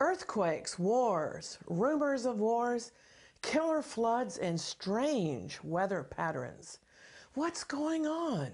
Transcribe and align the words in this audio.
Earthquakes, 0.00 0.78
wars, 0.78 1.58
rumors 1.66 2.24
of 2.24 2.38
wars, 2.38 2.92
killer 3.42 3.82
floods, 3.82 4.38
and 4.38 4.60
strange 4.60 5.58
weather 5.64 6.04
patterns. 6.04 6.78
What's 7.34 7.64
going 7.64 8.06
on? 8.06 8.52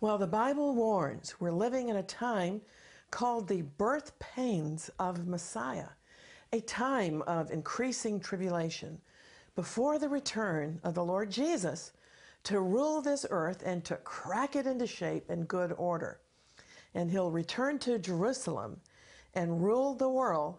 Well, 0.00 0.16
the 0.16 0.28
Bible 0.28 0.76
warns 0.76 1.40
we're 1.40 1.50
living 1.50 1.88
in 1.88 1.96
a 1.96 2.04
time 2.04 2.60
called 3.10 3.48
the 3.48 3.62
birth 3.62 4.16
pains 4.20 4.88
of 5.00 5.26
Messiah, 5.26 5.88
a 6.52 6.60
time 6.60 7.22
of 7.22 7.50
increasing 7.50 8.20
tribulation 8.20 9.00
before 9.56 9.98
the 9.98 10.08
return 10.08 10.78
of 10.84 10.94
the 10.94 11.04
Lord 11.04 11.30
Jesus 11.30 11.92
to 12.44 12.60
rule 12.60 13.02
this 13.02 13.26
earth 13.30 13.64
and 13.66 13.84
to 13.86 13.96
crack 13.96 14.54
it 14.54 14.68
into 14.68 14.86
shape 14.86 15.30
and 15.30 15.48
good 15.48 15.72
order. 15.78 16.20
And 16.94 17.10
he'll 17.10 17.32
return 17.32 17.80
to 17.80 17.98
Jerusalem 17.98 18.80
and 19.34 19.64
rule 19.64 19.94
the 19.94 20.08
world 20.08 20.58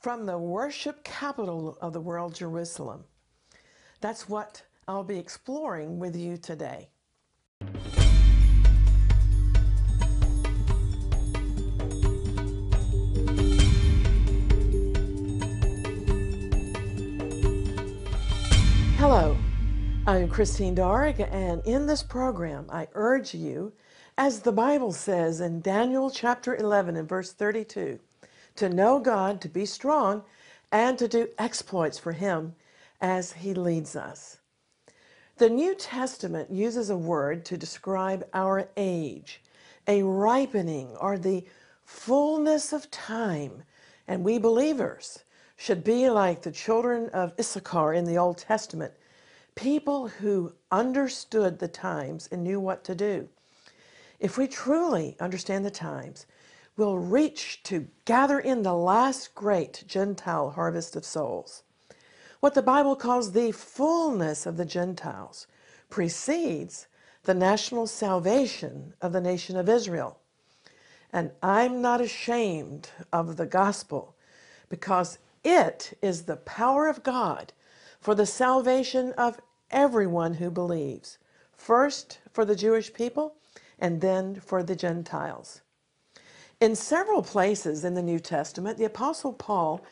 from 0.00 0.24
the 0.24 0.38
worship 0.38 1.04
capital 1.04 1.76
of 1.82 1.92
the 1.92 2.00
world, 2.00 2.34
Jerusalem. 2.34 3.04
That's 4.00 4.30
what 4.30 4.62
I'll 4.88 5.04
be 5.04 5.18
exploring 5.18 5.98
with 5.98 6.16
you 6.16 6.38
today. 6.38 6.88
Hello, 18.96 19.36
I'm 20.06 20.28
Christine 20.30 20.74
Darg, 20.74 21.20
and 21.20 21.62
in 21.66 21.86
this 21.86 22.02
program, 22.02 22.64
I 22.70 22.88
urge 22.94 23.34
you, 23.34 23.74
as 24.16 24.40
the 24.40 24.52
Bible 24.52 24.92
says 24.92 25.40
in 25.40 25.60
Daniel 25.60 26.10
chapter 26.10 26.56
11 26.56 26.96
and 26.96 27.08
verse 27.08 27.32
32, 27.32 27.98
to 28.60 28.68
know 28.68 28.98
God, 28.98 29.40
to 29.40 29.48
be 29.48 29.64
strong, 29.64 30.22
and 30.70 30.98
to 30.98 31.08
do 31.08 31.28
exploits 31.38 31.98
for 31.98 32.12
Him 32.12 32.54
as 33.00 33.32
He 33.32 33.54
leads 33.54 33.96
us. 33.96 34.36
The 35.38 35.48
New 35.48 35.74
Testament 35.74 36.50
uses 36.50 36.90
a 36.90 36.96
word 36.96 37.46
to 37.46 37.56
describe 37.56 38.22
our 38.34 38.68
age, 38.76 39.40
a 39.88 40.02
ripening 40.02 40.88
or 41.00 41.16
the 41.16 41.46
fullness 41.84 42.74
of 42.74 42.90
time, 42.90 43.62
and 44.06 44.22
we 44.22 44.36
believers 44.36 45.24
should 45.56 45.82
be 45.82 46.10
like 46.10 46.42
the 46.42 46.52
children 46.52 47.08
of 47.14 47.32
Issachar 47.40 47.94
in 47.94 48.04
the 48.04 48.18
Old 48.18 48.36
Testament, 48.36 48.92
people 49.54 50.06
who 50.08 50.52
understood 50.70 51.58
the 51.58 51.68
times 51.68 52.28
and 52.30 52.44
knew 52.44 52.60
what 52.60 52.84
to 52.84 52.94
do. 52.94 53.26
If 54.18 54.36
we 54.36 54.46
truly 54.46 55.16
understand 55.18 55.64
the 55.64 55.70
times, 55.70 56.26
will 56.76 56.98
reach 56.98 57.62
to 57.64 57.88
gather 58.04 58.38
in 58.38 58.62
the 58.62 58.74
last 58.74 59.34
great 59.34 59.84
Gentile 59.86 60.50
harvest 60.50 60.96
of 60.96 61.04
souls. 61.04 61.62
What 62.40 62.54
the 62.54 62.62
Bible 62.62 62.96
calls 62.96 63.32
the 63.32 63.52
fullness 63.52 64.46
of 64.46 64.56
the 64.56 64.64
Gentiles 64.64 65.46
precedes 65.90 66.86
the 67.24 67.34
national 67.34 67.86
salvation 67.86 68.94
of 69.02 69.12
the 69.12 69.20
nation 69.20 69.56
of 69.56 69.68
Israel. 69.68 70.18
And 71.12 71.32
I'm 71.42 71.82
not 71.82 72.00
ashamed 72.00 72.88
of 73.12 73.36
the 73.36 73.46
gospel 73.46 74.14
because 74.68 75.18
it 75.44 75.98
is 76.00 76.22
the 76.22 76.36
power 76.36 76.88
of 76.88 77.02
God 77.02 77.52
for 78.00 78.14
the 78.14 78.26
salvation 78.26 79.12
of 79.12 79.40
everyone 79.70 80.34
who 80.34 80.50
believes, 80.50 81.18
first 81.52 82.20
for 82.32 82.44
the 82.44 82.56
Jewish 82.56 82.92
people 82.92 83.34
and 83.78 84.00
then 84.00 84.36
for 84.36 84.62
the 84.62 84.76
Gentiles. 84.76 85.60
In 86.60 86.76
several 86.76 87.22
places 87.22 87.84
in 87.84 87.94
the 87.94 88.02
New 88.02 88.18
Testament, 88.18 88.76
the 88.76 88.84
Apostle 88.84 89.32
Paul 89.32 89.82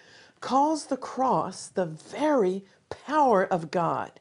calls 0.40 0.86
the 0.86 0.98
cross 0.98 1.68
the 1.68 1.86
very 1.86 2.62
power 2.90 3.44
of 3.44 3.70
God. 3.70 4.20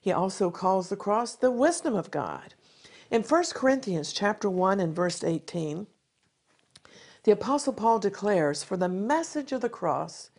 He 0.00 0.10
also 0.10 0.50
calls 0.50 0.88
the 0.88 0.96
cross 0.96 1.36
the 1.36 1.52
wisdom 1.52 1.94
of 1.94 2.10
God. 2.10 2.54
In 3.12 3.22
1 3.22 3.44
Corinthians 3.54 4.12
chapter 4.12 4.50
1 4.50 4.80
and 4.80 4.94
verse 4.94 5.22
18, 5.22 5.86
the 7.22 7.30
Apostle 7.30 7.72
Paul 7.72 8.00
declares, 8.00 8.64
For 8.64 8.76
the 8.76 8.88
message 8.88 9.52
of 9.52 9.60
the 9.60 9.68
cross 9.68 10.30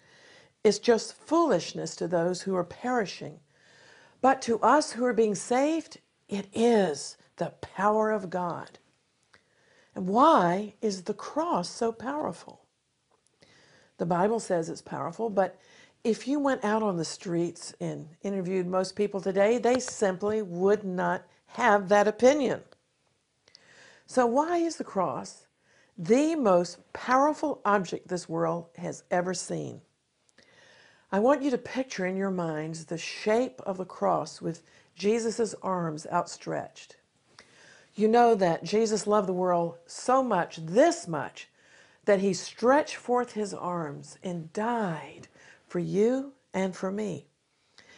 is 0.66 0.78
just 0.80 1.14
foolishness 1.14 1.96
to 1.96 2.08
those 2.08 2.42
who 2.42 2.54
are 2.54 2.66
perishing. 2.66 3.40
But 4.20 4.42
to 4.42 4.60
us 4.60 4.92
who 4.92 5.06
are 5.06 5.14
being 5.14 5.36
saved, 5.36 6.00
it 6.28 6.48
is 6.54 7.16
the 7.38 7.54
power 7.62 8.12
of 8.12 8.30
God. 8.30 8.80
And 9.96 10.08
why 10.08 10.74
is 10.82 11.04
the 11.04 11.14
cross 11.14 11.70
so 11.70 11.92
powerful? 11.92 12.62
The 13.98 14.06
Bible 14.06 14.40
says 14.40 14.70
it's 14.70 14.82
powerful, 14.82 15.30
but 15.30 15.60
if 16.04 16.28
you 16.28 16.40
went 16.40 16.66
out 16.66 16.84
on 16.84 16.98
the 16.98 17.06
streets 17.06 17.74
and 17.80 18.10
interviewed 18.22 18.68
most 18.68 18.96
people 18.96 19.22
today, 19.22 19.58
they 19.58 19.80
simply 19.80 20.42
would 20.42 20.84
not 20.84 21.24
have 21.48 21.90
that 21.90 22.08
opinion. 22.08 22.62
So, 24.06 24.26
why 24.26 24.58
is 24.58 24.76
the 24.76 24.84
cross 24.84 25.48
the 25.98 26.36
most 26.36 26.92
powerful 26.92 27.62
object 27.64 28.08
this 28.08 28.28
world 28.28 28.66
has 28.78 29.04
ever 29.12 29.34
seen? 29.34 29.82
I 31.12 31.20
want 31.20 31.44
you 31.44 31.52
to 31.52 31.58
picture 31.58 32.06
in 32.06 32.18
your 32.18 32.32
minds 32.32 32.86
the 32.86 32.98
shape 32.98 33.62
of 33.62 33.78
the 33.78 33.86
cross 33.86 34.42
with 34.42 34.64
Jesus' 34.96 35.56
arms 35.62 36.08
outstretched 36.12 36.98
you 37.96 38.08
know 38.08 38.36
that 38.36 38.64
Jesus 38.64 39.06
loved 39.08 39.28
the 39.28 39.34
world 39.34 39.76
so 39.86 40.24
much, 40.24 40.58
this 40.58 41.08
much, 41.08 41.50
that 42.06 42.20
he 42.20 42.34
stretched 42.34 42.96
forth 42.96 43.34
his 43.34 43.54
arms 43.54 44.18
and 44.24 44.52
died 44.52 45.28
for 45.68 45.80
you 45.80 46.34
and 46.54 46.76
for 46.76 46.92
me. 46.92 47.28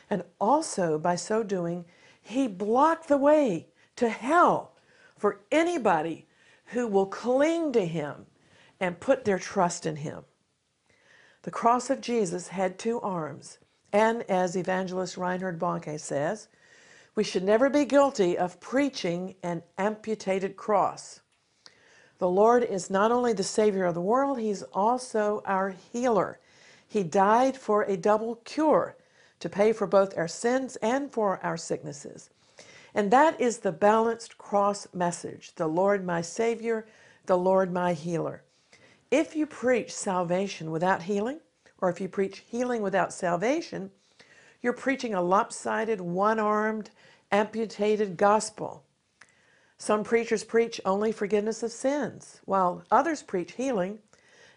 And 0.09 0.23
also, 0.39 0.99
by 0.99 1.15
so 1.15 1.43
doing, 1.43 1.85
he 2.21 2.47
blocked 2.47 3.07
the 3.07 3.17
way 3.17 3.67
to 3.95 4.09
hell 4.09 4.73
for 5.17 5.41
anybody 5.51 6.27
who 6.67 6.87
will 6.87 7.05
cling 7.05 7.71
to 7.71 7.85
him 7.85 8.25
and 8.79 8.99
put 8.99 9.25
their 9.25 9.39
trust 9.39 9.85
in 9.85 9.97
him. 9.97 10.23
The 11.43 11.51
cross 11.51 11.89
of 11.89 12.01
Jesus 12.01 12.49
had 12.49 12.77
two 12.77 12.99
arms, 13.01 13.59
and 13.93 14.23
as 14.23 14.55
evangelist 14.55 15.15
Reinhard 15.15 15.59
Bonnke 15.59 15.99
says, 15.99 16.47
we 17.15 17.23
should 17.23 17.43
never 17.43 17.69
be 17.69 17.85
guilty 17.85 18.37
of 18.37 18.59
preaching 18.59 19.35
an 19.41 19.63
amputated 19.77 20.57
cross. 20.57 21.21
The 22.17 22.29
Lord 22.29 22.63
is 22.63 22.89
not 22.89 23.11
only 23.11 23.33
the 23.33 23.43
Savior 23.43 23.85
of 23.85 23.93
the 23.93 24.01
world, 24.01 24.39
He's 24.39 24.63
also 24.73 25.41
our 25.45 25.75
healer. 25.91 26.39
He 26.87 27.03
died 27.03 27.57
for 27.57 27.83
a 27.83 27.97
double 27.97 28.35
cure 28.43 28.95
to 29.39 29.49
pay 29.49 29.73
for 29.73 29.87
both 29.87 30.17
our 30.17 30.27
sins 30.27 30.75
and 30.77 31.11
for 31.11 31.39
our 31.43 31.57
sicknesses. 31.57 32.29
And 32.93 33.11
that 33.11 33.39
is 33.39 33.59
the 33.59 33.73
balanced 33.73 34.37
cross 34.37 34.87
message 34.93 35.53
the 35.55 35.67
Lord 35.67 36.05
my 36.05 36.21
Savior, 36.21 36.85
the 37.25 37.37
Lord 37.37 37.71
my 37.71 37.93
healer. 37.93 38.43
If 39.11 39.35
you 39.35 39.45
preach 39.45 39.93
salvation 39.93 40.71
without 40.71 41.03
healing, 41.03 41.39
or 41.79 41.89
if 41.89 41.99
you 41.99 42.07
preach 42.07 42.43
healing 42.47 42.81
without 42.81 43.13
salvation, 43.13 43.91
you're 44.65 44.73
preaching 44.73 45.13
a 45.13 45.21
lopsided, 45.21 46.01
one 46.01 46.39
armed, 46.39 46.89
amputated 47.31 48.17
gospel. 48.17 48.83
Some 49.77 50.03
preachers 50.03 50.43
preach 50.43 50.81
only 50.85 51.11
forgiveness 51.11 51.61
of 51.61 51.71
sins, 51.71 52.41
while 52.45 52.83
others 52.89 53.21
preach 53.21 53.51
healing 53.51 53.99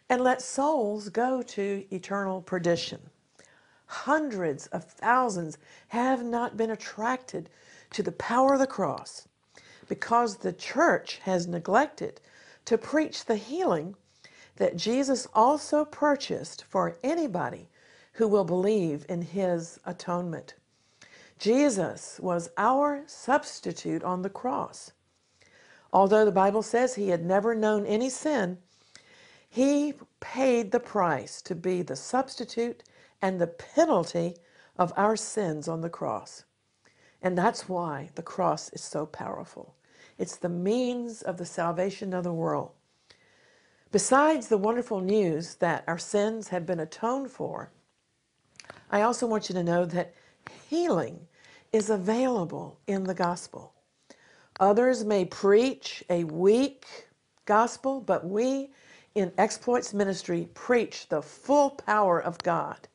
and 0.09 0.23
let 0.23 0.41
souls 0.41 1.11
go 1.11 1.43
to 1.43 1.85
eternal 1.91 2.41
perdition. 2.41 2.99
Hundreds 3.85 4.67
of 4.69 4.83
thousands 4.85 5.59
have 5.89 6.25
not 6.25 6.57
been 6.57 6.71
attracted 6.71 7.51
to 7.91 8.03
the 8.03 8.13
power 8.13 8.55
of 8.55 8.61
the 8.61 8.67
cross 8.67 9.29
because 9.91 10.39
the 10.39 10.55
church 10.55 11.19
has 11.25 11.47
neglected 11.47 12.19
to 12.65 12.79
preach 12.79 13.27
the 13.27 13.37
healing 13.37 13.95
that 14.57 14.75
Jesus 14.75 15.29
also 15.35 15.85
purchased 15.85 16.65
for 16.65 16.97
anybody 17.05 17.69
who 18.19 18.27
will 18.27 18.45
believe 18.45 19.07
in 19.09 19.23
his 19.23 19.79
atonement. 19.87 20.55
Jesus 21.39 22.19
was 22.21 22.51
our 22.59 23.05
substitute 23.07 24.03
on 24.03 24.23
the 24.23 24.29
cross. 24.29 24.91
Although 25.93 26.25
the 26.25 26.33
Bible 26.33 26.63
says 26.63 26.97
he 26.97 27.11
had 27.11 27.25
never 27.25 27.55
known 27.55 27.87
any 27.87 28.11
sin, 28.11 28.59
he 29.49 29.95
paid 30.19 30.73
the 30.73 30.81
price 30.81 31.41
to 31.43 31.55
be 31.55 31.81
the 31.81 31.95
substitute 31.95 32.83
and 33.23 33.41
the 33.41 33.47
penalty 33.47 34.35
of 34.77 34.93
our 34.97 35.15
sins 35.15 35.69
on 35.69 35.81
the 35.81 35.89
cross. 35.89 36.45
And 37.23 37.39
that's 37.39 37.69
why 37.69 38.11
the 38.17 38.23
cross 38.23 38.69
is 38.71 38.83
so 38.83 39.07
powerful. 39.07 39.77
It's 40.19 40.37
the 40.37 40.49
means 40.49 41.23
of 41.23 41.37
the 41.37 41.47
salvation 41.47 42.13
of 42.13 42.25
the 42.25 42.33
world. 42.33 42.73
Besides 43.93 44.49
the 44.49 44.59
wonderful 44.59 45.01
news 45.01 45.55
that 45.57 45.85
our 45.87 45.99
sins 45.99 46.49
have 46.49 46.67
been 46.67 46.81
atoned 46.81 47.31
for, 47.31 47.71
I 48.91 49.03
also 49.03 49.27
want 49.27 49.49
you 49.49 49.55
to 49.55 49.63
know 49.63 49.85
that 49.87 50.15
healing 50.69 51.27
is 51.73 51.91
available 51.91 52.79
in 52.87 53.05
the 53.05 53.15
gospel. 53.15 53.75
Others 54.61 55.05
may 55.05 55.25
preach 55.25 56.03
a 56.11 56.25
weak 56.25 56.87
gospel, 57.45 58.01
but 58.01 58.27
we 58.27 58.71
in 59.15 59.33
Exploits 59.39 59.93
Ministry 59.93 60.49
preach 60.55 61.09
the 61.09 61.23
full 61.23 61.71
power 61.71 62.21
of 62.21 62.39
God. 62.39 62.89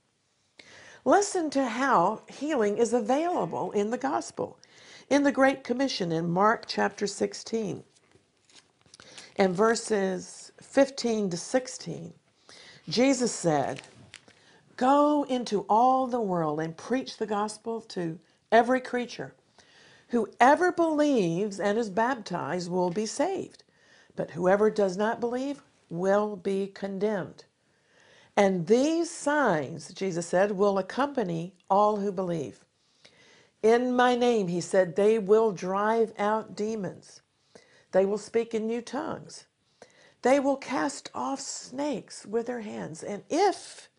Listen 1.05 1.49
to 1.51 1.65
how 1.65 2.21
healing 2.29 2.77
is 2.77 2.93
available 2.93 3.71
in 3.71 3.89
the 3.89 3.97
gospel. 3.97 4.57
In 5.09 5.23
the 5.23 5.31
Great 5.31 5.63
Commission 5.63 6.11
in 6.11 6.29
Mark 6.29 6.65
chapter 6.67 7.07
16 7.07 7.83
and 9.35 9.55
verses 9.55 10.51
15 10.61 11.29
to 11.31 11.37
16, 11.37 12.13
Jesus 12.87 13.31
said, 13.31 13.81
Go 14.77 15.23
into 15.29 15.65
all 15.69 16.07
the 16.07 16.21
world 16.21 16.59
and 16.59 16.75
preach 16.77 17.17
the 17.17 17.27
gospel 17.27 17.81
to 17.81 18.19
every 18.51 18.81
creature. 18.81 19.35
Whoever 20.09 20.71
believes 20.71 21.59
and 21.59 21.77
is 21.77 21.89
baptized 21.89 22.71
will 22.71 22.89
be 22.91 23.05
saved, 23.05 23.63
but 24.15 24.31
whoever 24.31 24.69
does 24.69 24.97
not 24.97 25.19
believe 25.19 25.61
will 25.89 26.35
be 26.35 26.67
condemned. 26.67 27.45
And 28.37 28.67
these 28.67 29.11
signs, 29.11 29.93
Jesus 29.93 30.27
said, 30.27 30.51
will 30.53 30.77
accompany 30.79 31.53
all 31.69 31.97
who 31.97 32.11
believe. 32.11 32.61
In 33.63 33.95
my 33.95 34.15
name, 34.15 34.47
he 34.47 34.61
said, 34.61 34.95
they 34.95 35.19
will 35.19 35.51
drive 35.51 36.13
out 36.17 36.55
demons. 36.55 37.21
They 37.91 38.05
will 38.05 38.17
speak 38.17 38.53
in 38.53 38.67
new 38.67 38.81
tongues. 38.81 39.45
They 40.23 40.39
will 40.39 40.57
cast 40.57 41.09
off 41.13 41.39
snakes 41.39 42.25
with 42.25 42.47
their 42.47 42.61
hands. 42.61 43.03
And 43.03 43.23
if 43.29 43.89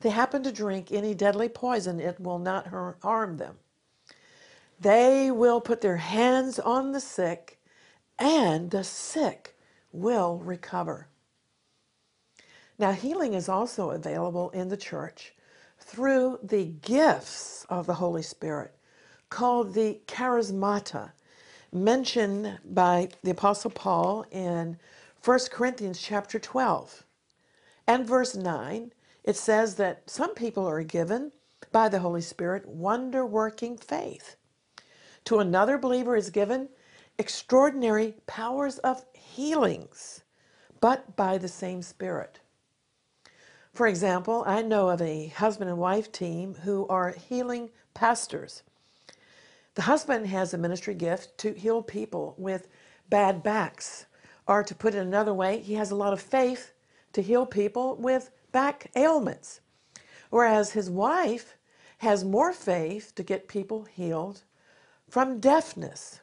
they 0.00 0.10
happen 0.10 0.42
to 0.44 0.52
drink 0.52 0.92
any 0.92 1.14
deadly 1.14 1.48
poison, 1.48 2.00
it 2.00 2.20
will 2.20 2.38
not 2.38 2.68
harm 3.02 3.36
them. 3.36 3.56
They 4.80 5.30
will 5.30 5.60
put 5.60 5.80
their 5.80 5.96
hands 5.96 6.58
on 6.58 6.92
the 6.92 7.00
sick, 7.00 7.58
and 8.18 8.70
the 8.70 8.84
sick 8.84 9.56
will 9.92 10.38
recover. 10.38 11.08
Now, 12.78 12.92
healing 12.92 13.34
is 13.34 13.48
also 13.48 13.90
available 13.90 14.50
in 14.50 14.68
the 14.68 14.76
church 14.76 15.34
through 15.80 16.38
the 16.42 16.66
gifts 16.66 17.66
of 17.68 17.86
the 17.86 17.94
Holy 17.94 18.22
Spirit 18.22 18.74
called 19.30 19.74
the 19.74 20.00
charismata, 20.06 21.10
mentioned 21.72 22.58
by 22.64 23.08
the 23.22 23.32
Apostle 23.32 23.70
Paul 23.70 24.24
in 24.30 24.78
1 25.24 25.38
Corinthians 25.50 26.00
chapter 26.00 26.38
12. 26.38 27.04
And 27.86 28.06
verse 28.06 28.36
9, 28.36 28.92
it 29.28 29.36
says 29.36 29.74
that 29.74 30.08
some 30.08 30.34
people 30.34 30.66
are 30.66 30.82
given 30.82 31.30
by 31.70 31.86
the 31.90 31.98
Holy 31.98 32.22
Spirit 32.22 32.66
wonder 32.66 33.26
working 33.26 33.76
faith. 33.76 34.36
To 35.26 35.40
another 35.40 35.76
believer 35.76 36.16
is 36.16 36.30
given 36.30 36.70
extraordinary 37.18 38.14
powers 38.26 38.78
of 38.78 39.04
healings, 39.12 40.22
but 40.80 41.14
by 41.14 41.36
the 41.36 41.46
same 41.46 41.82
Spirit. 41.82 42.40
For 43.74 43.86
example, 43.86 44.44
I 44.46 44.62
know 44.62 44.88
of 44.88 45.02
a 45.02 45.26
husband 45.28 45.68
and 45.68 45.78
wife 45.78 46.10
team 46.10 46.54
who 46.64 46.86
are 46.88 47.10
healing 47.10 47.68
pastors. 47.92 48.62
The 49.74 49.82
husband 49.82 50.26
has 50.28 50.54
a 50.54 50.58
ministry 50.58 50.94
gift 50.94 51.36
to 51.40 51.52
heal 51.52 51.82
people 51.82 52.34
with 52.38 52.68
bad 53.10 53.42
backs, 53.42 54.06
or 54.46 54.62
to 54.64 54.74
put 54.74 54.94
it 54.94 55.00
another 55.00 55.34
way, 55.34 55.58
he 55.58 55.74
has 55.74 55.90
a 55.90 55.96
lot 55.96 56.14
of 56.14 56.22
faith 56.22 56.72
to 57.12 57.20
heal 57.20 57.44
people 57.44 57.94
with 57.96 58.30
back 58.52 58.90
ailments. 58.96 59.60
Whereas 60.30 60.72
his 60.72 60.90
wife 60.90 61.56
has 61.98 62.24
more 62.24 62.52
faith 62.52 63.14
to 63.16 63.22
get 63.22 63.48
people 63.48 63.84
healed 63.84 64.42
from 65.08 65.40
deafness. 65.40 66.20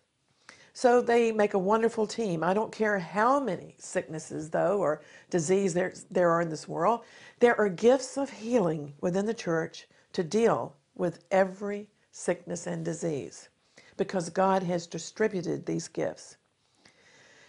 So 0.73 1.01
they 1.01 1.31
make 1.31 1.53
a 1.53 1.59
wonderful 1.59 2.05
team. 2.05 2.43
I 2.43 2.53
don't 2.53 2.71
care 2.71 2.99
how 2.99 3.39
many 3.39 3.75
sicknesses, 3.77 4.49
though, 4.49 4.79
or 4.79 5.01
disease 5.29 5.73
there, 5.73 5.93
there 6.11 6.29
are 6.31 6.41
in 6.41 6.49
this 6.49 6.67
world. 6.67 7.01
There 7.39 7.57
are 7.59 7.69
gifts 7.69 8.17
of 8.17 8.29
healing 8.29 8.93
within 8.99 9.25
the 9.25 9.33
church 9.33 9.87
to 10.13 10.23
deal 10.23 10.75
with 10.95 11.23
every 11.31 11.89
sickness 12.11 12.67
and 12.67 12.83
disease 12.83 13.49
because 13.97 14.29
God 14.29 14.63
has 14.63 14.87
distributed 14.87 15.65
these 15.65 15.87
gifts. 15.87 16.37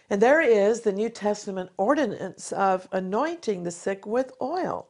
And 0.09 0.21
there 0.21 0.41
is 0.41 0.81
the 0.81 0.93
New 0.93 1.09
Testament 1.09 1.69
ordinance 1.77 2.51
of 2.53 2.87
anointing 2.91 3.63
the 3.63 3.71
sick 3.71 4.05
with 4.05 4.31
oil. 4.41 4.87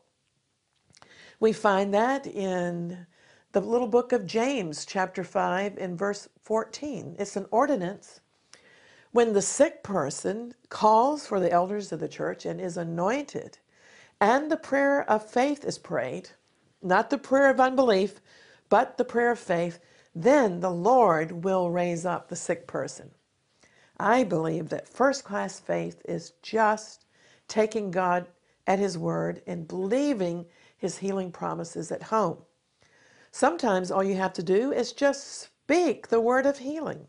We 1.40 1.54
find 1.54 1.94
that 1.94 2.28
in 2.28 3.08
the 3.52 3.62
little 3.62 3.88
book 3.88 4.12
of 4.12 4.28
James, 4.28 4.86
chapter 4.86 5.24
5, 5.24 5.78
in 5.78 5.98
verse 5.98 6.28
14. 6.44 7.16
It's 7.18 7.36
an 7.36 7.48
ordinance 7.50 8.22
when 9.12 9.34
the 9.34 9.42
sick 9.42 9.81
person 9.81 10.54
calls 10.69 11.25
for 11.25 11.40
the 11.40 11.52
elders 11.52 11.92
of 11.92 12.00
the 12.00 12.08
church 12.08 12.46
and 12.46 12.62
is 12.62 12.78
anointed, 12.78 13.58
and 14.22 14.52
the 14.52 14.58
prayer 14.58 15.10
of 15.10 15.28
faith 15.28 15.66
is 15.66 15.80
prayed, 15.80 16.30
not 16.84 17.10
the 17.10 17.18
prayer 17.18 17.50
of 17.50 17.60
unbelief, 17.60 18.22
but 18.69 18.98
the 18.98 19.06
prayer 19.06 19.31
of 19.31 19.40
faith, 19.40 19.80
then 20.14 20.60
the 20.60 20.69
Lord 20.69 21.44
will 21.44 21.72
raise 21.72 22.06
up 22.06 22.28
the 22.28 22.36
sick 22.36 22.68
person. 22.68 23.10
I 23.99 24.23
believe 24.23 24.69
that 24.69 24.88
first 24.88 25.23
class 25.23 25.59
faith 25.59 26.01
is 26.05 26.33
just 26.41 27.05
taking 27.47 27.91
God 27.91 28.27
at 28.67 28.79
His 28.79 28.97
word 28.97 29.41
and 29.47 29.67
believing 29.67 30.45
His 30.77 30.97
healing 30.99 31.31
promises 31.31 31.91
at 31.91 32.03
home. 32.03 32.38
Sometimes 33.31 33.91
all 33.91 34.03
you 34.03 34.15
have 34.15 34.33
to 34.33 34.44
do 34.44 34.71
is 34.71 34.94
just 34.94 35.41
speak 35.41 36.07
the 36.07 36.21
word 36.21 36.45
of 36.45 36.59
healing. 36.59 37.07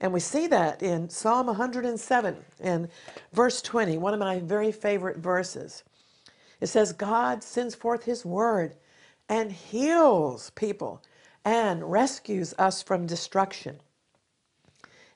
And 0.00 0.12
we 0.12 0.20
see 0.20 0.48
that 0.48 0.82
in 0.82 1.08
Psalm 1.08 1.46
107 1.46 2.36
and 2.60 2.88
verse 3.32 3.62
20, 3.62 3.98
one 3.98 4.14
of 4.14 4.20
my 4.20 4.40
very 4.40 4.72
favorite 4.72 5.18
verses. 5.18 5.84
It 6.60 6.66
says, 6.66 6.92
God 6.92 7.42
sends 7.42 7.74
forth 7.74 8.04
his 8.04 8.24
word 8.24 8.74
and 9.28 9.52
heals 9.52 10.50
people 10.50 11.02
and 11.44 11.90
rescues 11.90 12.54
us 12.58 12.82
from 12.82 13.06
destruction. 13.06 13.80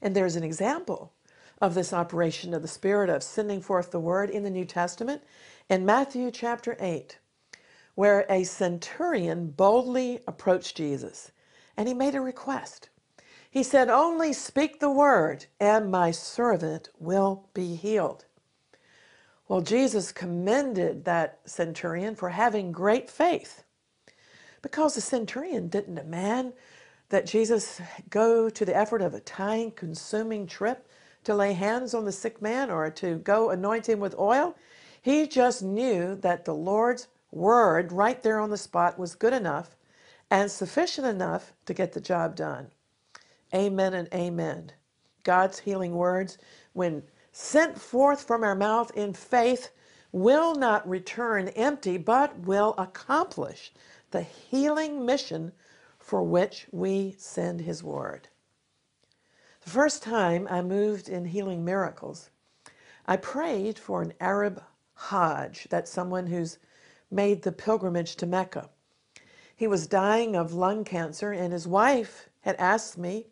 And 0.02 0.14
there's 0.14 0.36
an 0.36 0.44
example 0.44 1.12
of 1.60 1.74
this 1.74 1.92
operation 1.92 2.52
of 2.52 2.62
the 2.62 2.68
Spirit 2.68 3.08
of 3.08 3.22
sending 3.22 3.60
forth 3.60 3.90
the 3.90 4.00
word 4.00 4.30
in 4.30 4.42
the 4.42 4.50
New 4.50 4.64
Testament 4.64 5.22
in 5.68 5.86
Matthew 5.86 6.30
chapter 6.30 6.76
8, 6.80 7.18
where 7.94 8.26
a 8.28 8.44
centurion 8.44 9.50
boldly 9.50 10.20
approached 10.26 10.76
Jesus 10.76 11.32
and 11.76 11.88
he 11.88 11.94
made 11.94 12.14
a 12.14 12.20
request. 12.20 12.88
He 13.50 13.62
said, 13.62 13.88
Only 13.88 14.32
speak 14.32 14.80
the 14.80 14.90
word, 14.90 15.46
and 15.60 15.90
my 15.90 16.10
servant 16.10 16.90
will 16.98 17.48
be 17.54 17.74
healed. 17.74 18.24
Well, 19.48 19.60
Jesus 19.60 20.12
commended 20.12 21.04
that 21.04 21.38
centurion 21.44 22.16
for 22.16 22.30
having 22.30 22.72
great 22.72 23.08
faith 23.08 23.62
because 24.60 24.94
the 24.94 25.00
centurion 25.00 25.68
didn't 25.68 25.94
demand 25.94 26.52
that 27.08 27.26
Jesus 27.26 27.80
go 28.10 28.50
to 28.50 28.64
the 28.64 28.76
effort 28.76 29.02
of 29.02 29.14
a 29.14 29.20
time 29.20 29.70
consuming 29.70 30.46
trip 30.46 30.88
to 31.24 31.34
lay 31.34 31.52
hands 31.52 31.94
on 31.94 32.04
the 32.04 32.12
sick 32.12 32.40
man 32.42 32.70
or 32.70 32.90
to 32.90 33.16
go 33.16 33.50
anoint 33.50 33.88
him 33.88 34.00
with 34.00 34.18
oil. 34.18 34.54
He 35.02 35.26
just 35.26 35.62
knew 35.62 36.16
that 36.16 36.44
the 36.44 36.54
Lord's 36.54 37.08
word 37.30 37.92
right 37.92 38.22
there 38.22 38.40
on 38.40 38.50
the 38.50 38.56
spot 38.56 38.98
was 38.98 39.14
good 39.14 39.32
enough 39.32 39.76
and 40.30 40.50
sufficient 40.50 41.06
enough 41.06 41.52
to 41.66 41.74
get 41.74 41.92
the 41.92 42.00
job 42.00 42.36
done. 42.36 42.68
Amen 43.54 43.94
and 43.94 44.08
amen. 44.12 44.72
God's 45.22 45.60
healing 45.60 45.94
words, 45.94 46.38
when 46.72 47.02
sent 47.32 47.80
forth 47.80 48.24
from 48.24 48.42
our 48.42 48.54
mouth 48.54 48.90
in 48.96 49.12
faith, 49.12 49.70
will 50.12 50.54
not 50.54 50.88
return 50.88 51.48
empty, 51.48 51.98
but 51.98 52.38
will 52.40 52.74
accomplish 52.78 53.72
the 54.10 54.22
healing 54.22 55.04
mission 55.04 55.52
for 56.06 56.22
which 56.22 56.68
we 56.70 57.16
send 57.18 57.60
His 57.60 57.82
Word. 57.82 58.28
The 59.62 59.70
first 59.70 60.04
time 60.04 60.46
I 60.48 60.62
moved 60.62 61.08
in 61.08 61.24
healing 61.24 61.64
miracles, 61.64 62.30
I 63.06 63.16
prayed 63.16 63.76
for 63.76 64.02
an 64.02 64.12
Arab 64.20 64.62
Hajj, 64.94 65.66
that's 65.68 65.90
someone 65.90 66.28
who's 66.28 66.58
made 67.10 67.42
the 67.42 67.50
pilgrimage 67.50 68.14
to 68.16 68.26
Mecca. 68.26 68.70
He 69.56 69.66
was 69.66 69.88
dying 69.88 70.36
of 70.36 70.54
lung 70.54 70.84
cancer, 70.84 71.32
and 71.32 71.52
his 71.52 71.66
wife 71.66 72.28
had 72.42 72.54
asked 72.54 72.96
me 72.96 73.26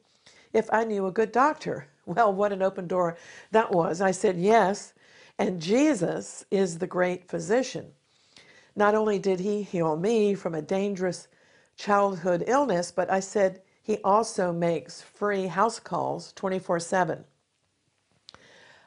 if 0.52 0.68
I 0.72 0.82
knew 0.82 1.06
a 1.06 1.12
good 1.12 1.30
doctor. 1.30 1.86
Well, 2.06 2.34
what 2.34 2.52
an 2.52 2.60
open 2.60 2.86
door 2.86 3.16
that 3.50 3.70
was. 3.72 4.02
I 4.02 4.10
said 4.10 4.36
yes, 4.36 4.92
and 5.38 5.62
Jesus 5.62 6.44
is 6.50 6.76
the 6.78 6.86
great 6.86 7.30
physician. 7.30 7.92
Not 8.76 8.94
only 8.94 9.18
did 9.18 9.40
he 9.40 9.62
heal 9.62 9.96
me 9.96 10.34
from 10.34 10.54
a 10.54 10.60
dangerous 10.60 11.28
childhood 11.76 12.44
illness, 12.46 12.92
but 12.92 13.10
I 13.10 13.20
said 13.20 13.62
he 13.82 13.98
also 14.04 14.52
makes 14.52 15.02
free 15.02 15.46
house 15.46 15.78
calls 15.78 16.32
24 16.32 16.80
7. 16.80 17.24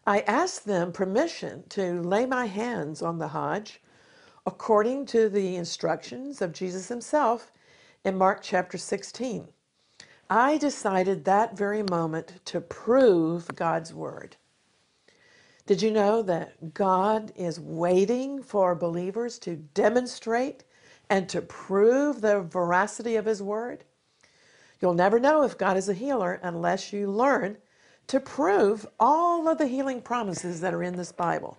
I 0.06 0.22
asked 0.22 0.66
them 0.66 0.92
permission 0.92 1.66
to 1.70 2.02
lay 2.02 2.26
my 2.26 2.46
hands 2.46 3.02
on 3.02 3.18
the 3.18 3.28
Hajj 3.30 3.82
according 4.46 5.06
to 5.08 5.28
the 5.28 5.58
instructions 5.58 6.42
of 6.42 6.54
Jesus 6.54 6.88
himself 6.88 7.52
in 8.06 8.18
Mark 8.18 8.42
chapter 8.42 8.78
16. 8.78 9.50
I 10.30 10.58
decided 10.58 11.26
that 11.26 11.58
very 11.58 11.84
moment 11.84 12.40
to 12.46 12.62
prove 12.62 13.48
God's 13.56 13.94
word. 13.94 14.38
Did 15.66 15.82
you 15.82 15.92
know 15.92 16.22
that 16.22 16.74
God 16.74 17.34
is 17.36 17.60
waiting 17.60 18.42
for 18.42 18.74
believers 18.74 19.38
to 19.40 19.58
demonstrate 19.58 20.64
and 21.10 21.28
to 21.30 21.42
prove 21.42 22.22
the 22.22 22.42
veracity 22.42 23.16
of 23.16 23.26
His 23.26 23.42
Word? 23.42 23.84
You'll 24.82 24.94
never 24.94 25.20
know 25.20 25.44
if 25.44 25.58
God 25.58 25.78
is 25.78 25.90
a 25.90 25.94
healer 25.94 26.40
unless 26.44 26.94
you 26.94 27.10
learn 27.10 27.58
to 28.08 28.20
prove 28.20 28.86
all 29.00 29.48
of 29.48 29.58
the 29.58 29.68
healing 29.68 30.02
promises 30.02 30.62
that 30.62 30.74
are 30.74 30.84
in 30.84 30.96
this 30.96 31.12
Bible. 31.12 31.58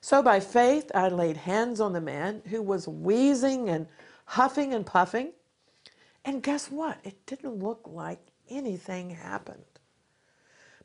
So 0.00 0.22
by 0.22 0.40
faith, 0.40 0.90
I 0.94 1.08
laid 1.08 1.36
hands 1.36 1.80
on 1.80 1.92
the 1.92 2.00
man 2.00 2.42
who 2.50 2.62
was 2.62 2.86
wheezing 2.86 3.68
and 3.68 3.86
huffing 4.26 4.74
and 4.74 4.84
puffing. 4.84 5.32
And 6.24 6.42
guess 6.42 6.70
what? 6.70 6.98
It 7.04 7.26
didn't 7.26 7.62
look 7.62 7.82
like 7.86 8.20
anything 8.48 9.10
happened. 9.10 9.64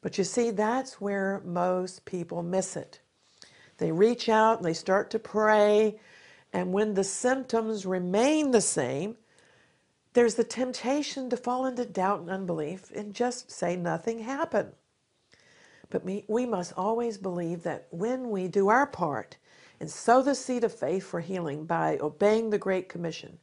But 0.01 0.17
you 0.17 0.23
see, 0.23 0.51
that's 0.51 1.01
where 1.01 1.41
most 1.45 2.05
people 2.05 2.41
miss 2.43 2.75
it. 2.75 2.99
They 3.77 3.91
reach 3.91 4.29
out 4.29 4.57
and 4.57 4.65
they 4.65 4.73
start 4.73 5.09
to 5.11 5.19
pray, 5.19 5.99
and 6.51 6.73
when 6.73 6.93
the 6.93 7.03
symptoms 7.03 7.85
remain 7.85 8.51
the 8.51 8.61
same, 8.61 9.17
there's 10.13 10.35
the 10.35 10.43
temptation 10.43 11.29
to 11.29 11.37
fall 11.37 11.65
into 11.65 11.85
doubt 11.85 12.21
and 12.21 12.29
unbelief 12.29 12.91
and 12.91 13.13
just 13.13 13.51
say 13.51 13.75
nothing 13.75 14.19
happened. 14.19 14.73
But 15.89 16.03
we 16.03 16.45
must 16.45 16.73
always 16.77 17.17
believe 17.17 17.63
that 17.63 17.87
when 17.91 18.29
we 18.29 18.47
do 18.47 18.69
our 18.69 18.85
part 18.87 19.37
and 19.79 19.89
sow 19.89 20.21
the 20.21 20.35
seed 20.35 20.63
of 20.63 20.73
faith 20.73 21.03
for 21.03 21.19
healing 21.19 21.65
by 21.65 21.97
obeying 21.99 22.49
the 22.49 22.57
Great 22.57 22.89
Commission, 22.89 23.39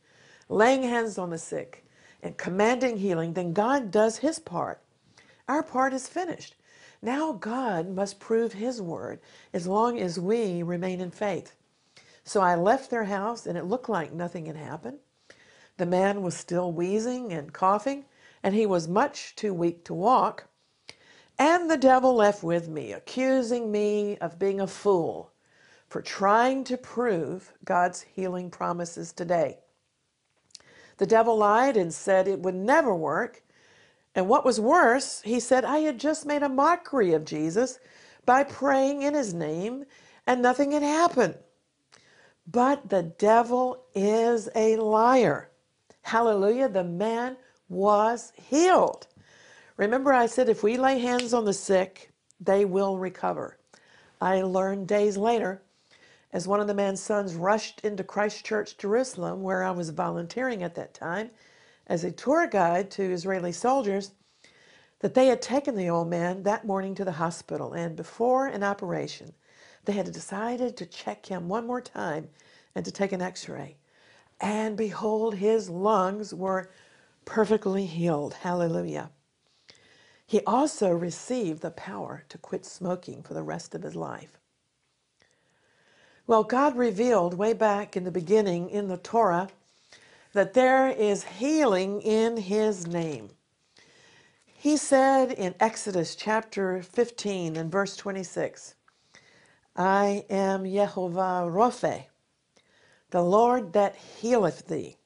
laying 0.49 0.83
hands 0.83 1.19
on 1.19 1.31
the 1.31 1.39
sick, 1.39 1.85
and 2.23 2.37
commanding 2.37 2.97
healing, 2.99 3.35
then 3.35 3.53
God 3.53 3.91
does 3.91 4.19
his 4.19 4.39
part. 4.39 4.81
Our 5.49 5.63
part 5.63 5.93
is 5.93 6.09
finished. 6.09 6.57
Now 7.03 7.33
God 7.33 7.89
must 7.89 8.19
prove 8.21 8.53
his 8.55 8.83
word 8.83 9.21
as 9.53 9.67
long 9.67 9.99
as 9.99 10.19
we 10.19 10.63
remain 10.63 11.01
in 11.01 11.11
faith. 11.11 11.55
So 12.27 12.41
I 12.41 12.57
left 12.57 12.91
their 12.91 13.05
house 13.05 13.47
and 13.47 13.57
it 13.57 13.67
looked 13.67 13.89
like 13.89 14.13
nothing 14.13 14.47
had 14.47 14.57
happened. 14.57 14.99
The 15.77 15.87
man 15.87 16.23
was 16.23 16.37
still 16.37 16.73
wheezing 16.73 17.33
and 17.33 17.53
coughing, 17.53 18.05
and 18.43 18.53
he 18.53 18.67
was 18.67 18.89
much 18.89 19.37
too 19.37 19.55
weak 19.55 19.85
to 19.85 19.95
walk. 19.95 20.49
And 21.39 21.71
the 21.71 21.77
devil 21.77 22.15
left 22.17 22.43
with 22.43 22.69
me, 22.69 22.93
accusing 22.93 23.71
me 23.71 24.17
of 24.19 24.41
being 24.41 24.61
a 24.61 24.67
fool 24.67 25.31
for 25.89 26.03
trying 26.03 26.65
to 26.65 26.77
prove 26.77 27.53
God's 27.65 28.03
healing 28.03 28.51
promises 28.51 29.13
today. 29.13 29.59
The 30.97 31.07
devil 31.07 31.37
lied 31.37 31.77
and 31.77 31.95
said 31.95 32.27
it 32.27 32.41
would 32.41 32.57
never 32.57 32.93
work. 32.93 33.45
And 34.17 34.29
what 34.29 34.45
was 34.45 34.59
worse, 34.59 35.21
he 35.21 35.39
said 35.39 35.65
I 35.65 35.79
had 35.79 36.01
just 36.01 36.27
made 36.27 36.43
a 36.43 36.49
mockery 36.49 37.13
of 37.13 37.25
Jesus 37.25 37.79
by 38.25 38.43
praying 38.43 39.03
in 39.03 39.15
his 39.15 39.33
name 39.33 39.85
and 40.27 40.43
nothing 40.43 40.73
had 40.73 40.83
happened. 40.83 41.37
But 42.47 42.89
the 42.89 43.03
devil 43.03 43.85
is 43.95 44.49
a 44.55 44.77
liar. 44.77 45.51
Hallelujah. 46.03 46.69
The 46.69 46.85
man 46.85 47.37
was 47.69 48.33
healed. 48.37 49.09
Remember, 49.77 50.13
I 50.13 50.27
said 50.27 50.49
if 50.49 50.63
we 50.63 50.77
lay 50.77 50.99
hands 50.99 51.35
on 51.35 51.45
the 51.45 51.53
sick, 51.53 52.13
they 52.41 52.65
will 52.65 52.99
recover. 52.99 53.59
I 54.21 54.43
learned 54.43 54.89
days 54.89 55.17
later, 55.17 55.63
as 56.33 56.47
one 56.47 56.61
of 56.61 56.67
the 56.67 56.75
man's 56.75 57.01
sons 57.01 57.35
rushed 57.35 57.81
into 57.81 58.05
Christ 58.05 58.45
Church, 58.45 58.79
Jerusalem, 58.79 59.43
where 59.43 59.65
I 59.65 59.71
was 59.73 59.91
volunteering 59.91 60.63
at 60.63 60.75
that 60.77 60.95
time 60.95 61.31
as 61.87 62.05
a 62.05 62.11
tour 62.13 62.47
guide 62.47 62.91
to 62.93 63.13
Israeli 63.13 63.53
soldiers, 63.53 64.13
that 65.01 65.15
they 65.15 65.27
had 65.27 65.43
taken 65.43 65.75
the 65.75 65.91
old 65.91 66.09
man 66.09 66.43
that 66.45 66.67
morning 66.67 66.95
to 66.95 67.05
the 67.05 67.13
hospital. 67.13 67.73
And 67.75 67.97
before 67.97 68.47
an 68.47 68.63
operation, 68.63 69.33
they 69.87 69.93
had 69.93 70.13
decided 70.13 70.77
to 70.77 70.87
check 70.87 71.27
him 71.27 71.49
one 71.49 71.67
more 71.67 71.81
time 71.81 72.29
and 72.75 72.85
to 72.85 72.93
take 72.93 73.13
an 73.13 73.23
x 73.23 73.49
ray. 73.49 73.77
And 74.41 74.77
behold, 74.77 75.37
his 75.37 75.71
lungs 75.71 76.35
were 76.35 76.71
perfectly 77.25 77.87
healed. 77.87 78.35
Hallelujah. 78.35 79.11
He 80.27 80.41
also 80.47 80.91
received 80.91 81.63
the 81.63 81.71
power 81.71 82.25
to 82.29 82.39
quit 82.39 82.67
smoking 82.67 83.23
for 83.23 83.35
the 83.35 83.43
rest 83.43 83.75
of 83.75 83.83
his 83.83 83.95
life. 83.95 84.39
Well, 86.27 86.43
God 86.43 86.77
revealed 86.77 87.35
way 87.35 87.53
back 87.53 87.97
in 87.97 88.03
the 88.03 88.11
beginning 88.11 88.69
in 88.69 88.89
the 88.89 88.97
Torah 88.97 89.49
that 90.33 90.55
there 90.55 90.89
is 90.89 91.25
healing 91.25 92.03
in 92.03 92.37
his 92.37 92.87
name. 92.87 93.31
He 94.45 94.77
said 94.77 95.31
in 95.31 95.55
Exodus 95.61 96.17
chapter 96.17 96.83
15 96.83 97.57
and 97.57 97.71
verse 97.71 97.97
26, 97.97 98.75
I 99.77 100.25
am 100.31 100.65
Yehovah 100.65 101.53
Rophe, 101.53 102.09
the 103.11 103.23
Lord 103.23 103.75
that 103.75 103.95
healeth 103.95 104.69
thee. 104.69 104.97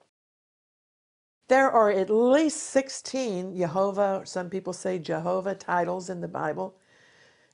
There 1.48 1.68
are 1.68 1.90
at 1.90 2.08
least 2.08 2.62
16 2.64 3.56
Jehovah, 3.56 4.22
some 4.24 4.48
people 4.48 4.72
say 4.72 5.00
Jehovah 5.00 5.56
titles 5.56 6.08
in 6.08 6.20
the 6.20 6.28
Bible. 6.28 6.76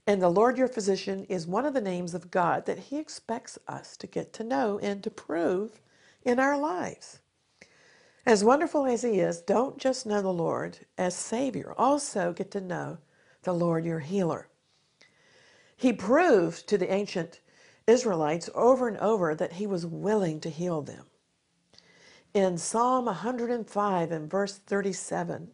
And 0.07 0.21
the 0.21 0.29
Lord 0.29 0.59
your 0.59 0.69
physician 0.69 1.25
is 1.25 1.47
one 1.47 1.65
of 1.65 1.73
the 1.73 1.81
names 1.81 2.13
of 2.13 2.31
God 2.31 2.67
that 2.67 2.79
he 2.79 2.99
expects 2.99 3.59
us 3.67 3.97
to 3.97 4.07
get 4.07 4.35
to 4.35 4.45
know 4.45 4.79
and 4.81 5.03
to 5.03 5.11
prove 5.11 5.81
in 6.23 6.39
our 6.39 6.59
lives. 6.59 7.21
As 8.27 8.45
wonderful 8.45 8.85
as 8.85 9.01
he 9.01 9.21
is, 9.21 9.41
don't 9.41 9.79
just 9.79 10.05
know 10.05 10.21
the 10.21 10.33
Lord 10.33 10.81
as 10.99 11.15
Savior, 11.15 11.75
also 11.79 12.35
get 12.35 12.51
to 12.51 12.61
know 12.61 12.99
the 13.43 13.55
Lord 13.55 13.87
your 13.87 14.01
healer. 14.01 14.49
He 15.77 15.93
proved 15.93 16.67
to 16.69 16.79
the 16.79 16.93
ancient 16.93 17.41
Israelites 17.87 18.51
over 18.55 18.89
and 18.89 18.97
over 18.99 19.35
that 19.35 19.55
he 19.55 19.67
was 19.67 19.87
willing 19.87 20.41
to 20.41 20.51
heal 20.51 20.83
them. 20.83 21.05
In 22.35 22.59
Psalm 22.59 23.05
105 23.07 24.11
and 24.11 24.31
verse 24.31 24.57
37, 24.57 25.49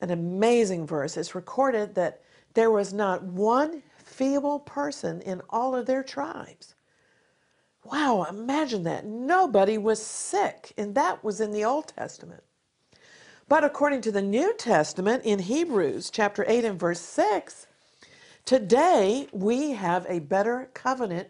an 0.00 0.10
amazing 0.10 0.86
verse, 0.86 1.16
it's 1.16 1.34
recorded 1.34 1.94
that 1.94 2.22
there 2.54 2.70
was 2.70 2.92
not 2.92 3.22
one 3.22 3.82
feeble 3.96 4.60
person 4.60 5.20
in 5.22 5.40
all 5.50 5.74
of 5.74 5.86
their 5.86 6.02
tribes. 6.02 6.74
Wow, 7.84 8.26
imagine 8.28 8.82
that. 8.82 9.06
Nobody 9.06 9.78
was 9.78 10.04
sick, 10.04 10.72
and 10.76 10.94
that 10.94 11.22
was 11.22 11.40
in 11.40 11.52
the 11.52 11.64
Old 11.64 11.88
Testament. 11.88 12.42
But 13.48 13.64
according 13.64 14.02
to 14.02 14.12
the 14.12 14.20
New 14.20 14.54
Testament 14.54 15.24
in 15.24 15.38
Hebrews 15.38 16.10
chapter 16.10 16.44
8 16.46 16.64
and 16.64 16.78
verse 16.78 17.00
6, 17.00 17.67
Today, 18.48 19.28
we 19.30 19.72
have 19.72 20.06
a 20.08 20.20
better 20.20 20.70
covenant 20.72 21.28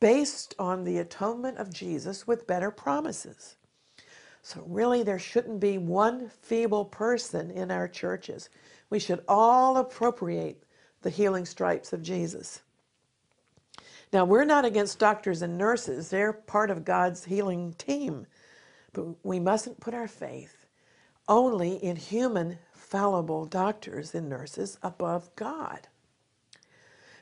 based 0.00 0.52
on 0.58 0.82
the 0.82 0.98
atonement 0.98 1.58
of 1.58 1.72
Jesus 1.72 2.26
with 2.26 2.48
better 2.48 2.72
promises. 2.72 3.54
So, 4.42 4.64
really, 4.66 5.04
there 5.04 5.20
shouldn't 5.20 5.60
be 5.60 5.78
one 5.78 6.28
feeble 6.28 6.86
person 6.86 7.52
in 7.52 7.70
our 7.70 7.86
churches. 7.86 8.48
We 8.90 8.98
should 8.98 9.22
all 9.28 9.76
appropriate 9.76 10.64
the 11.02 11.10
healing 11.10 11.46
stripes 11.46 11.92
of 11.92 12.02
Jesus. 12.02 12.62
Now, 14.12 14.24
we're 14.24 14.42
not 14.42 14.64
against 14.64 14.98
doctors 14.98 15.42
and 15.42 15.56
nurses, 15.56 16.10
they're 16.10 16.32
part 16.32 16.72
of 16.72 16.84
God's 16.84 17.24
healing 17.24 17.74
team. 17.74 18.26
But 18.92 19.24
we 19.24 19.38
mustn't 19.38 19.78
put 19.78 19.94
our 19.94 20.08
faith 20.08 20.66
only 21.28 21.76
in 21.76 21.94
human, 21.94 22.58
fallible 22.72 23.46
doctors 23.46 24.16
and 24.16 24.28
nurses 24.28 24.78
above 24.82 25.32
God. 25.36 25.86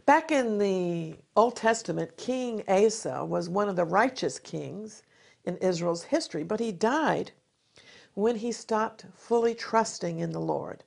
Back 0.08 0.32
in 0.32 0.56
the 0.56 1.16
Old 1.36 1.54
Testament, 1.56 2.16
King 2.16 2.64
Asa 2.66 3.22
was 3.22 3.50
one 3.50 3.68
of 3.68 3.76
the 3.76 3.84
righteous 3.84 4.38
kings 4.38 5.02
in 5.44 5.58
Israel's 5.58 6.04
history, 6.04 6.44
but 6.44 6.60
he 6.60 6.72
died 6.72 7.32
when 8.14 8.36
he 8.36 8.50
stopped 8.50 9.04
fully 9.14 9.54
trusting 9.54 10.20
in 10.20 10.32
the 10.32 10.40
Lord. 10.40 10.82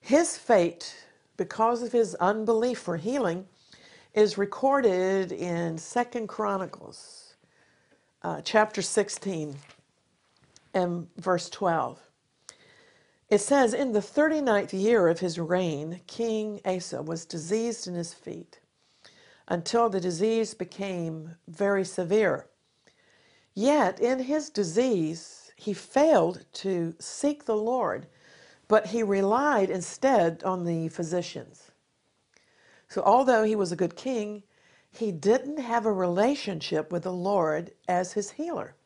His 0.00 0.36
fate, 0.36 0.94
because 1.38 1.82
of 1.82 1.92
his 1.92 2.14
unbelief 2.16 2.78
for 2.78 2.98
healing, 2.98 3.46
is 4.12 4.36
recorded 4.36 5.32
in 5.32 5.78
Second 5.78 6.26
Chronicles, 6.26 7.36
uh, 8.20 8.42
chapter 8.42 8.82
16 8.82 9.56
and 10.74 11.08
verse 11.16 11.48
12. 11.48 12.03
It 13.30 13.38
says, 13.40 13.72
In 13.72 13.92
the 13.92 14.00
39th 14.00 14.72
year 14.72 15.08
of 15.08 15.20
his 15.20 15.38
reign, 15.38 16.00
King 16.06 16.60
Asa 16.64 17.02
was 17.02 17.24
diseased 17.24 17.86
in 17.86 17.94
his 17.94 18.12
feet 18.12 18.60
until 19.48 19.88
the 19.88 20.00
disease 20.00 20.54
became 20.54 21.36
very 21.48 21.84
severe. 21.84 22.46
Yet 23.54 24.00
in 24.00 24.20
his 24.20 24.50
disease, 24.50 25.52
he 25.56 25.72
failed 25.72 26.44
to 26.54 26.94
seek 26.98 27.44
the 27.44 27.56
Lord, 27.56 28.06
but 28.68 28.88
he 28.88 29.02
relied 29.02 29.70
instead 29.70 30.42
on 30.44 30.64
the 30.64 30.88
physicians. 30.88 31.70
So, 32.88 33.02
although 33.02 33.44
he 33.44 33.56
was 33.56 33.72
a 33.72 33.76
good 33.76 33.96
king, 33.96 34.42
he 34.90 35.12
didn't 35.12 35.58
have 35.58 35.86
a 35.86 35.92
relationship 35.92 36.92
with 36.92 37.02
the 37.02 37.12
Lord 37.12 37.72
as 37.88 38.12
his 38.12 38.32
healer. 38.32 38.76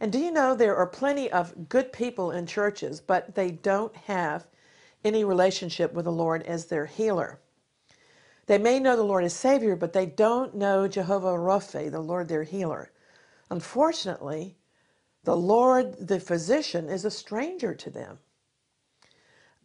And 0.00 0.12
do 0.12 0.18
you 0.18 0.30
know 0.30 0.54
there 0.54 0.76
are 0.76 0.86
plenty 0.86 1.30
of 1.30 1.68
good 1.68 1.92
people 1.92 2.30
in 2.30 2.46
churches, 2.46 3.00
but 3.00 3.34
they 3.34 3.50
don't 3.50 3.94
have 3.96 4.46
any 5.04 5.24
relationship 5.24 5.92
with 5.92 6.04
the 6.04 6.12
Lord 6.12 6.42
as 6.44 6.66
their 6.66 6.86
healer? 6.86 7.40
They 8.46 8.58
may 8.58 8.78
know 8.78 8.96
the 8.96 9.02
Lord 9.02 9.24
as 9.24 9.34
Savior, 9.34 9.76
but 9.76 9.92
they 9.92 10.06
don't 10.06 10.54
know 10.54 10.88
Jehovah 10.88 11.36
Rapha, 11.36 11.90
the 11.90 12.00
Lord 12.00 12.28
their 12.28 12.44
healer. 12.44 12.92
Unfortunately, 13.50 14.56
the 15.24 15.36
Lord, 15.36 16.06
the 16.06 16.20
physician, 16.20 16.88
is 16.88 17.04
a 17.04 17.10
stranger 17.10 17.74
to 17.74 17.90
them. 17.90 18.18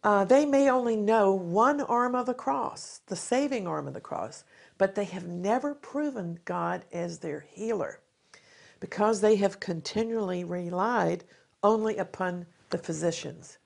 Uh, 0.02 0.24
they 0.24 0.44
may 0.44 0.68
only 0.68 0.96
know 0.96 1.32
one 1.32 1.80
arm 1.80 2.14
of 2.14 2.26
the 2.26 2.34
cross, 2.34 3.00
the 3.06 3.16
saving 3.16 3.66
arm 3.66 3.88
of 3.88 3.94
the 3.94 4.00
cross, 4.00 4.44
but 4.76 4.94
they 4.94 5.04
have 5.04 5.26
never 5.26 5.74
proven 5.74 6.40
God 6.44 6.84
as 6.92 7.20
their 7.20 7.40
healer 7.40 8.00
because 8.84 9.22
they 9.22 9.36
have 9.36 9.60
continually 9.60 10.44
relied 10.44 11.24
only 11.62 11.96
upon 11.96 12.44
the 12.68 12.76
physicians. 12.76 13.56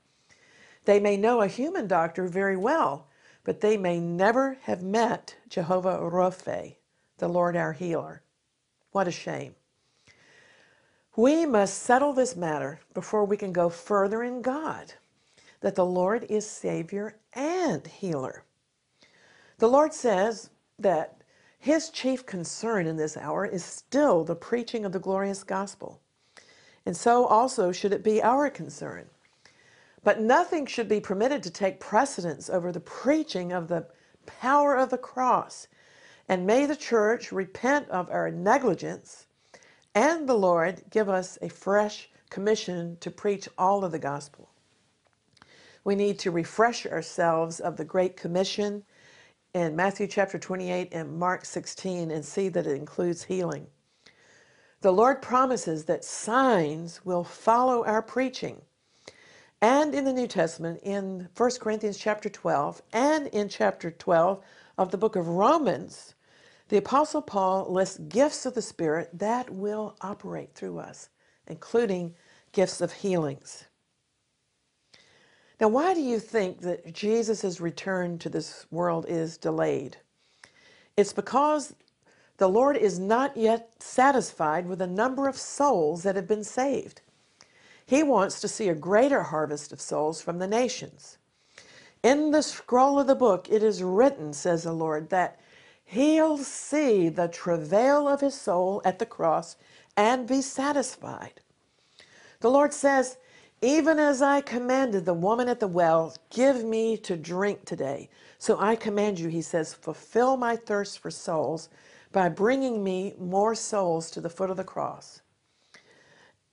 They 0.85 1.01
may 1.01 1.17
know 1.17 1.41
a 1.41 1.49
human 1.49 1.89
doctor 1.89 2.29
very 2.29 2.57
well, 2.57 3.09
but 3.43 3.61
they 3.61 3.77
may 3.77 3.99
never 3.99 4.59
have 4.63 4.85
met 4.85 5.35
Jehovah 5.49 5.99
Rapha, 5.99 6.77
the 7.17 7.27
Lord 7.27 7.57
our 7.57 7.73
healer. 7.73 8.23
What 8.93 9.09
a 9.09 9.11
shame. 9.11 9.57
We 11.17 11.45
must 11.47 11.83
settle 11.83 12.13
this 12.13 12.37
matter 12.37 12.79
before 12.95 13.25
we 13.25 13.37
can 13.37 13.53
go 13.53 13.69
further 13.69 14.23
in 14.23 14.41
God, 14.41 14.95
that 15.63 15.75
the 15.75 15.85
Lord 15.85 16.27
is 16.29 16.49
Savior 16.49 17.19
and 17.33 17.85
healer. 17.85 18.45
The 19.59 19.69
Lord 19.69 19.93
says 19.93 20.51
that 20.79 21.18
his 21.59 21.91
chief 21.91 22.25
concern 22.25 22.87
in 22.87 22.97
this 22.97 23.17
hour 23.17 23.45
is 23.45 23.65
still 23.65 24.25
the 24.25 24.37
preaching 24.37 24.85
of 24.85 24.93
the 24.93 24.99
glorious 24.99 25.43
gospel. 25.43 26.00
And 26.87 26.97
so 26.97 27.27
also 27.27 27.73
should 27.73 27.93
it 27.93 28.05
be 28.05 28.23
our 28.23 28.49
concern. 28.49 29.11
But 30.05 30.21
nothing 30.21 30.67
should 30.67 30.88
be 30.88 31.00
permitted 31.00 31.43
to 31.43 31.50
take 31.50 31.81
precedence 31.81 32.49
over 32.49 32.71
the 32.71 32.81
preaching 32.81 33.53
of 33.53 33.69
the 33.69 33.87
power 34.25 34.77
of 34.77 34.91
the 34.91 34.99
cross. 34.99 35.67
And 36.29 36.47
may 36.47 36.65
the 36.65 36.77
church 36.77 37.33
repent 37.33 37.88
of 37.91 38.09
our 38.11 38.31
negligence 38.31 39.27
and 39.95 40.29
the 40.29 40.38
Lord 40.38 40.83
give 40.91 41.09
us 41.09 41.38
a 41.43 41.49
fresh 41.49 42.09
commission 42.31 42.97
to 43.00 43.11
preach 43.11 43.49
all 43.59 43.85
of 43.85 43.91
the 43.91 43.99
gospel. 43.99 44.49
We 45.83 45.95
need 45.95 46.19
to 46.21 46.31
refresh 46.31 46.87
ourselves 46.87 47.59
of 47.59 47.77
the 47.77 47.85
Great 47.85 48.17
Commission 48.17 48.85
in 49.55 49.76
Matthew 49.76 50.07
chapter 50.07 50.38
28 50.38 50.88
and 50.93 51.19
Mark 51.19 51.45
16 51.45 52.11
and 52.11 52.25
see 52.25 52.49
that 52.49 52.67
it 52.67 52.76
includes 52.76 53.25
healing. 53.25 53.67
The 54.81 54.93
Lord 54.93 55.23
promises 55.23 55.85
that 55.87 56.05
signs 56.05 57.05
will 57.05 57.25
follow 57.25 57.85
our 57.85 58.02
preaching. 58.02 58.62
And 59.61 59.95
in 59.95 60.05
the 60.05 60.12
New 60.12 60.28
Testament, 60.28 60.81
in 60.85 61.28
1 61.37 61.50
Corinthians 61.61 61.99
chapter 61.99 62.28
12 62.28 62.83
and 62.93 63.26
in 63.28 63.49
chapter 63.49 63.90
12 63.90 64.45
of 64.76 64.90
the 64.90 64.99
book 64.99 65.17
of 65.17 65.28
Romans, 65.28 66.14
the 66.69 66.76
Apostle 66.76 67.23
Paul 67.23 67.73
lists 67.73 67.99
gifts 67.99 68.47
of 68.47 68.55
the 68.55 68.62
Spirit 68.62 69.11
that 69.19 69.50
will 69.50 69.97
operate 70.00 70.55
through 70.55 70.78
us, 70.78 71.09
including 71.47 72.14
gifts 72.52 72.81
of 72.81 72.93
healings. 72.93 73.68
Now, 75.61 75.69
why 75.69 75.93
do 75.93 76.00
you 76.00 76.21
think 76.21 76.61
that 76.61 76.93
Jesus' 76.93 77.61
return 77.61 78.19
to 78.19 78.29
this 78.29 78.67
world 78.71 79.07
is 79.09 79.37
delayed? 79.37 79.97
It's 80.97 81.12
because 81.12 81.75
the 82.37 82.49
Lord 82.49 82.77
is 82.77 82.99
not 82.99 83.37
yet 83.37 83.73
satisfied 83.81 84.67
with 84.67 84.79
the 84.79 84.87
number 84.87 85.27
of 85.27 85.37
souls 85.37 86.05
that 86.05 86.15
have 86.15 86.29
been 86.29 86.45
saved. 86.45 87.00
He 87.85 88.03
wants 88.03 88.41
to 88.41 88.49
see 88.49 88.69
a 88.69 88.75
greater 88.75 89.25
harvest 89.25 89.73
of 89.73 89.81
souls 89.81 90.21
from 90.21 90.38
the 90.38 90.47
nations. 90.47 91.19
In 92.03 92.31
the 92.31 92.43
scroll 92.43 93.00
of 93.00 93.09
the 93.09 93.17
book, 93.17 93.49
it 93.50 93.62
is 93.62 93.83
written, 93.83 94.33
says 94.33 94.62
the 94.62 94.73
Lord, 94.73 95.11
that 95.11 95.41
he'll 95.85 96.38
see 96.38 97.09
the 97.09 97.27
travail 97.27 98.07
of 98.07 98.21
his 98.21 98.35
soul 98.35 98.81
at 98.85 99.00
the 99.00 99.07
cross 99.07 99.57
and 99.97 100.29
be 100.29 100.41
satisfied. 100.41 101.41
The 102.41 102.50
Lord 102.50 102.73
says, 102.73 103.16
Even 103.61 103.99
as 103.99 104.23
I 104.23 104.40
commanded 104.40 105.05
the 105.05 105.14
woman 105.14 105.49
at 105.49 105.59
the 105.59 105.66
well, 105.66 106.16
give 106.31 106.64
me 106.64 106.97
to 106.99 107.16
drink 107.16 107.64
today. 107.64 108.09
So 108.38 108.57
I 108.61 108.77
command 108.77 109.18
you, 109.18 109.29
he 109.29 109.42
says, 109.42 109.75
fulfill 109.75 110.37
my 110.37 110.55
thirst 110.55 111.01
for 111.01 111.11
souls 111.11 111.68
by 112.12 112.29
bringing 112.29 112.85
me 112.85 113.14
more 113.18 113.57
souls 113.57 114.12
to 114.12 114.21
the 114.21 114.31
foot 114.31 114.51
of 114.51 114.57
the 114.57 114.64
cross. 114.64 115.23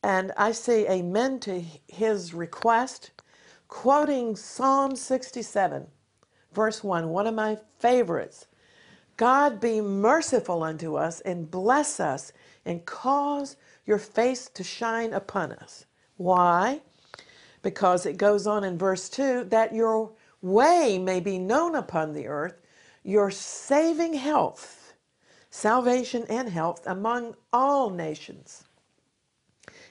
And 0.02 0.32
I 0.36 0.52
say 0.52 0.90
amen 0.90 1.40
to 1.42 1.64
his 1.88 2.34
request, 2.34 3.12
quoting 3.68 4.36
Psalm 4.36 4.96
67, 4.96 5.86
verse 6.54 6.84
1, 6.84 7.10
one 7.10 7.28
of 7.28 7.36
my 7.36 7.60
favorites. 7.78 8.48
God 9.18 9.60
be 9.60 9.80
merciful 9.80 10.64
unto 10.64 10.96
us 10.96 11.22
and 11.22 11.52
bless 11.52 12.00
us 12.00 12.34
and 12.66 12.86
cause 12.86 13.58
your 13.86 14.00
face 14.00 14.50
to 14.50 14.64
shine 14.64 15.14
upon 15.14 15.52
us. 15.54 15.86
Why? 16.18 16.82
Because 17.66 18.06
it 18.06 18.18
goes 18.18 18.46
on 18.46 18.64
in 18.64 18.78
verse 18.78 19.10
2 19.10 19.46
that 19.46 19.74
your 19.74 20.12
way 20.40 21.00
may 21.00 21.20
be 21.20 21.40
known 21.40 21.74
upon 21.74 22.14
the 22.14 22.28
earth, 22.28 22.62
your 23.04 23.32
saving 23.32 24.14
health, 24.14 24.94
salvation 25.50 26.28
and 26.30 26.48
health 26.48 26.86
among 26.86 27.36
all 27.52 27.90
nations. 27.90 28.66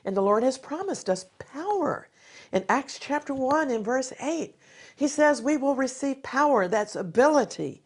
And 0.05 0.17
the 0.17 0.23
Lord 0.23 0.45
has 0.45 0.57
promised 0.57 1.11
us 1.11 1.27
power. 1.53 2.07
In 2.53 2.65
Acts 2.69 2.97
chapter 3.01 3.35
1 3.35 3.73
in 3.73 3.83
verse 3.83 4.13
8, 4.21 4.57
he 4.95 5.09
says 5.09 5.43
we 5.43 5.57
will 5.57 5.75
receive 5.75 6.23
power, 6.23 6.69
that's 6.69 6.95
ability, 6.95 7.83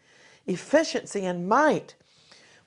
efficiency, 0.46 1.24
and 1.24 1.48
might 1.48 1.94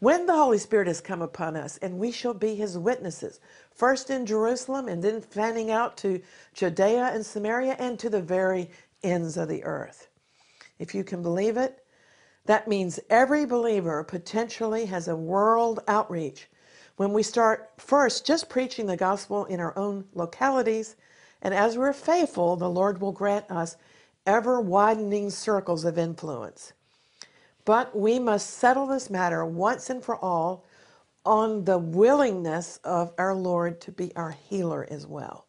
when 0.02 0.26
the 0.26 0.34
Holy 0.34 0.58
Spirit 0.58 0.88
has 0.88 1.00
come 1.00 1.22
upon 1.22 1.56
us, 1.56 1.78
and 1.78 2.00
we 2.00 2.12
shall 2.12 2.34
be 2.34 2.56
his 2.56 2.76
witnesses, 2.76 3.40
first 3.72 4.10
in 4.10 4.26
Jerusalem 4.26 4.88
and 4.88 5.04
then 5.04 5.22
fanning 5.22 5.70
out 5.70 5.96
to 5.98 6.20
Judea 6.56 7.12
and 7.14 7.24
Samaria 7.24 7.76
and 7.78 8.00
to 8.00 8.10
the 8.10 8.20
very 8.20 8.72
ends 9.04 9.38
of 9.38 9.48
the 9.48 9.64
earth. 9.64 10.08
If 10.80 10.96
you 10.96 11.04
can 11.04 11.22
believe 11.22 11.56
it, 11.56 11.86
that 12.48 12.68
means 12.68 13.00
every 13.12 13.46
believer 13.46 14.04
potentially 14.04 14.88
has 14.88 15.08
a 15.08 15.16
world 15.16 15.82
outreach 15.88 16.50
when 16.98 17.14
we 17.14 17.22
start 17.22 17.70
first 17.78 18.26
just 18.26 18.50
preaching 18.50 18.88
the 18.88 18.98
gospel 18.98 19.46
in 19.46 19.60
our 19.60 19.78
own 19.78 20.06
localities, 20.16 20.96
and 21.44 21.54
as 21.54 21.78
we're 21.78 21.94
faithful, 21.94 22.56
the 22.56 22.70
Lord 22.70 23.00
will 23.00 23.12
grant 23.12 23.50
us 23.52 23.78
ever 24.26 24.60
widening 24.60 25.30
circles 25.30 25.86
of 25.86 26.00
influence. 26.00 26.74
But 27.66 27.98
we 27.98 28.20
must 28.20 28.50
settle 28.50 28.88
this 28.88 29.10
matter 29.10 29.46
once 29.46 29.90
and 29.90 30.04
for 30.04 30.18
all 30.18 30.66
on 31.26 31.66
the 31.66 31.78
willingness 31.78 32.80
of 32.84 33.14
our 33.18 33.36
Lord 33.36 33.80
to 33.82 33.92
be 33.92 34.16
our 34.16 34.32
healer 34.32 34.88
as 34.90 35.06
well. 35.06 35.46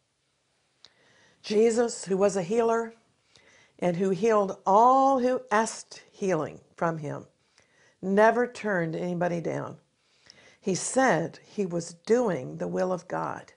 Jesus, 1.41 2.05
who 2.05 2.15
was 2.17 2.37
a 2.37 2.43
healer 2.43 2.93
and 3.79 3.97
who 3.97 4.11
healed 4.11 4.57
all 4.65 5.19
who 5.19 5.41
asked 5.51 6.03
healing 6.11 6.61
from 6.75 6.99
him, 6.99 7.25
never 8.01 8.47
turned 8.47 8.95
anybody 8.95 9.41
down. 9.41 9.77
He 10.61 10.75
said 10.75 11.39
he 11.43 11.65
was 11.65 11.95
doing 12.05 12.57
the 12.57 12.67
will 12.67 12.93
of 12.93 13.07
God 13.07 13.53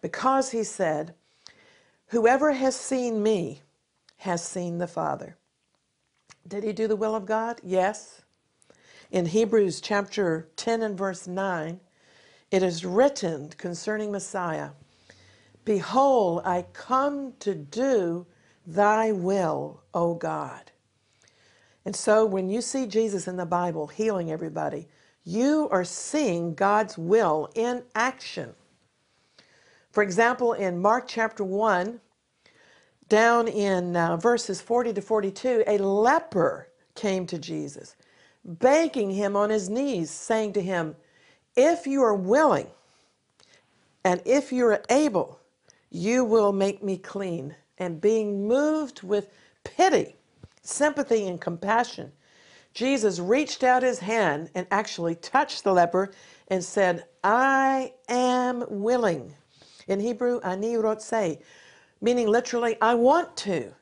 because 0.00 0.50
he 0.50 0.64
said, 0.64 1.14
Whoever 2.08 2.52
has 2.52 2.74
seen 2.74 3.22
me 3.22 3.62
has 4.18 4.42
seen 4.42 4.78
the 4.78 4.88
Father. 4.88 5.37
Did 6.48 6.64
he 6.64 6.72
do 6.72 6.88
the 6.88 6.96
will 6.96 7.14
of 7.14 7.26
God? 7.26 7.60
Yes. 7.62 8.22
In 9.10 9.26
Hebrews 9.26 9.82
chapter 9.82 10.48
10 10.56 10.82
and 10.82 10.96
verse 10.96 11.26
9, 11.26 11.78
it 12.50 12.62
is 12.62 12.86
written 12.86 13.50
concerning 13.50 14.10
Messiah 14.10 14.70
Behold, 15.66 16.40
I 16.46 16.64
come 16.72 17.34
to 17.40 17.54
do 17.54 18.26
thy 18.66 19.12
will, 19.12 19.82
O 19.92 20.14
God. 20.14 20.70
And 21.84 21.94
so 21.94 22.24
when 22.24 22.48
you 22.48 22.62
see 22.62 22.86
Jesus 22.86 23.28
in 23.28 23.36
the 23.36 23.44
Bible 23.44 23.86
healing 23.86 24.30
everybody, 24.30 24.88
you 25.24 25.68
are 25.70 25.84
seeing 25.84 26.54
God's 26.54 26.96
will 26.96 27.50
in 27.54 27.82
action. 27.94 28.54
For 29.90 30.02
example, 30.02 30.54
in 30.54 30.78
Mark 30.78 31.06
chapter 31.06 31.44
1, 31.44 32.00
down 33.08 33.48
in 33.48 33.96
uh, 33.96 34.16
verses 34.16 34.60
40 34.60 34.94
to 34.94 35.02
42, 35.02 35.64
a 35.66 35.78
leper 35.78 36.68
came 36.94 37.26
to 37.26 37.38
Jesus, 37.38 37.96
begging 38.44 39.10
him 39.10 39.36
on 39.36 39.50
his 39.50 39.70
knees, 39.70 40.10
saying 40.10 40.54
to 40.54 40.62
him, 40.62 40.96
If 41.56 41.86
you 41.86 42.02
are 42.02 42.14
willing 42.14 42.68
and 44.04 44.22
if 44.24 44.52
you 44.52 44.66
are 44.66 44.82
able, 44.90 45.40
you 45.90 46.24
will 46.24 46.52
make 46.52 46.82
me 46.82 46.98
clean. 46.98 47.54
And 47.78 48.00
being 48.00 48.48
moved 48.48 49.02
with 49.02 49.30
pity, 49.64 50.16
sympathy, 50.62 51.26
and 51.28 51.40
compassion, 51.40 52.12
Jesus 52.74 53.18
reached 53.18 53.64
out 53.64 53.82
his 53.82 54.00
hand 54.00 54.50
and 54.54 54.66
actually 54.70 55.16
touched 55.16 55.64
the 55.64 55.72
leper 55.72 56.12
and 56.48 56.64
said, 56.64 57.04
I 57.24 57.92
am 58.08 58.64
willing. 58.68 59.34
In 59.88 60.00
Hebrew, 60.00 60.40
ani 60.44 60.74
rotse, 60.74 61.40
meaning 62.00 62.28
literally, 62.28 62.76
I 62.80 62.94
want 62.94 63.36
to. 63.38 63.74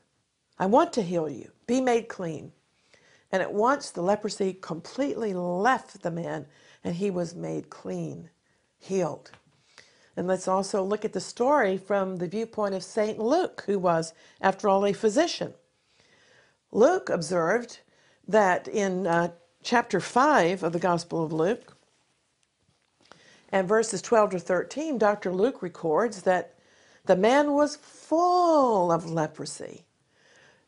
I 0.58 0.66
want 0.66 0.92
to 0.94 1.02
heal 1.02 1.28
you. 1.28 1.50
Be 1.66 1.80
made 1.80 2.08
clean. 2.08 2.52
And 3.32 3.42
at 3.42 3.52
once 3.52 3.90
the 3.90 4.02
leprosy 4.02 4.54
completely 4.54 5.34
left 5.34 6.02
the 6.02 6.10
man 6.10 6.46
and 6.84 6.94
he 6.94 7.10
was 7.10 7.34
made 7.34 7.68
clean, 7.68 8.30
healed. 8.78 9.32
And 10.16 10.26
let's 10.26 10.48
also 10.48 10.82
look 10.82 11.04
at 11.04 11.12
the 11.12 11.20
story 11.20 11.76
from 11.76 12.16
the 12.16 12.28
viewpoint 12.28 12.74
of 12.74 12.82
St. 12.82 13.18
Luke, 13.18 13.64
who 13.66 13.78
was, 13.78 14.14
after 14.40 14.68
all, 14.68 14.86
a 14.86 14.92
physician. 14.92 15.52
Luke 16.72 17.10
observed 17.10 17.80
that 18.26 18.66
in 18.66 19.06
uh, 19.06 19.32
chapter 19.62 20.00
5 20.00 20.62
of 20.62 20.72
the 20.72 20.78
Gospel 20.78 21.24
of 21.24 21.32
Luke, 21.32 21.76
and 23.50 23.68
verses 23.68 24.02
12 24.02 24.30
to 24.30 24.38
13, 24.38 24.98
Dr. 24.98 25.32
Luke 25.32 25.62
records 25.62 26.22
that 26.22 26.55
the 27.06 27.16
man 27.16 27.52
was 27.52 27.76
full 27.76 28.92
of 28.92 29.10
leprosy. 29.10 29.86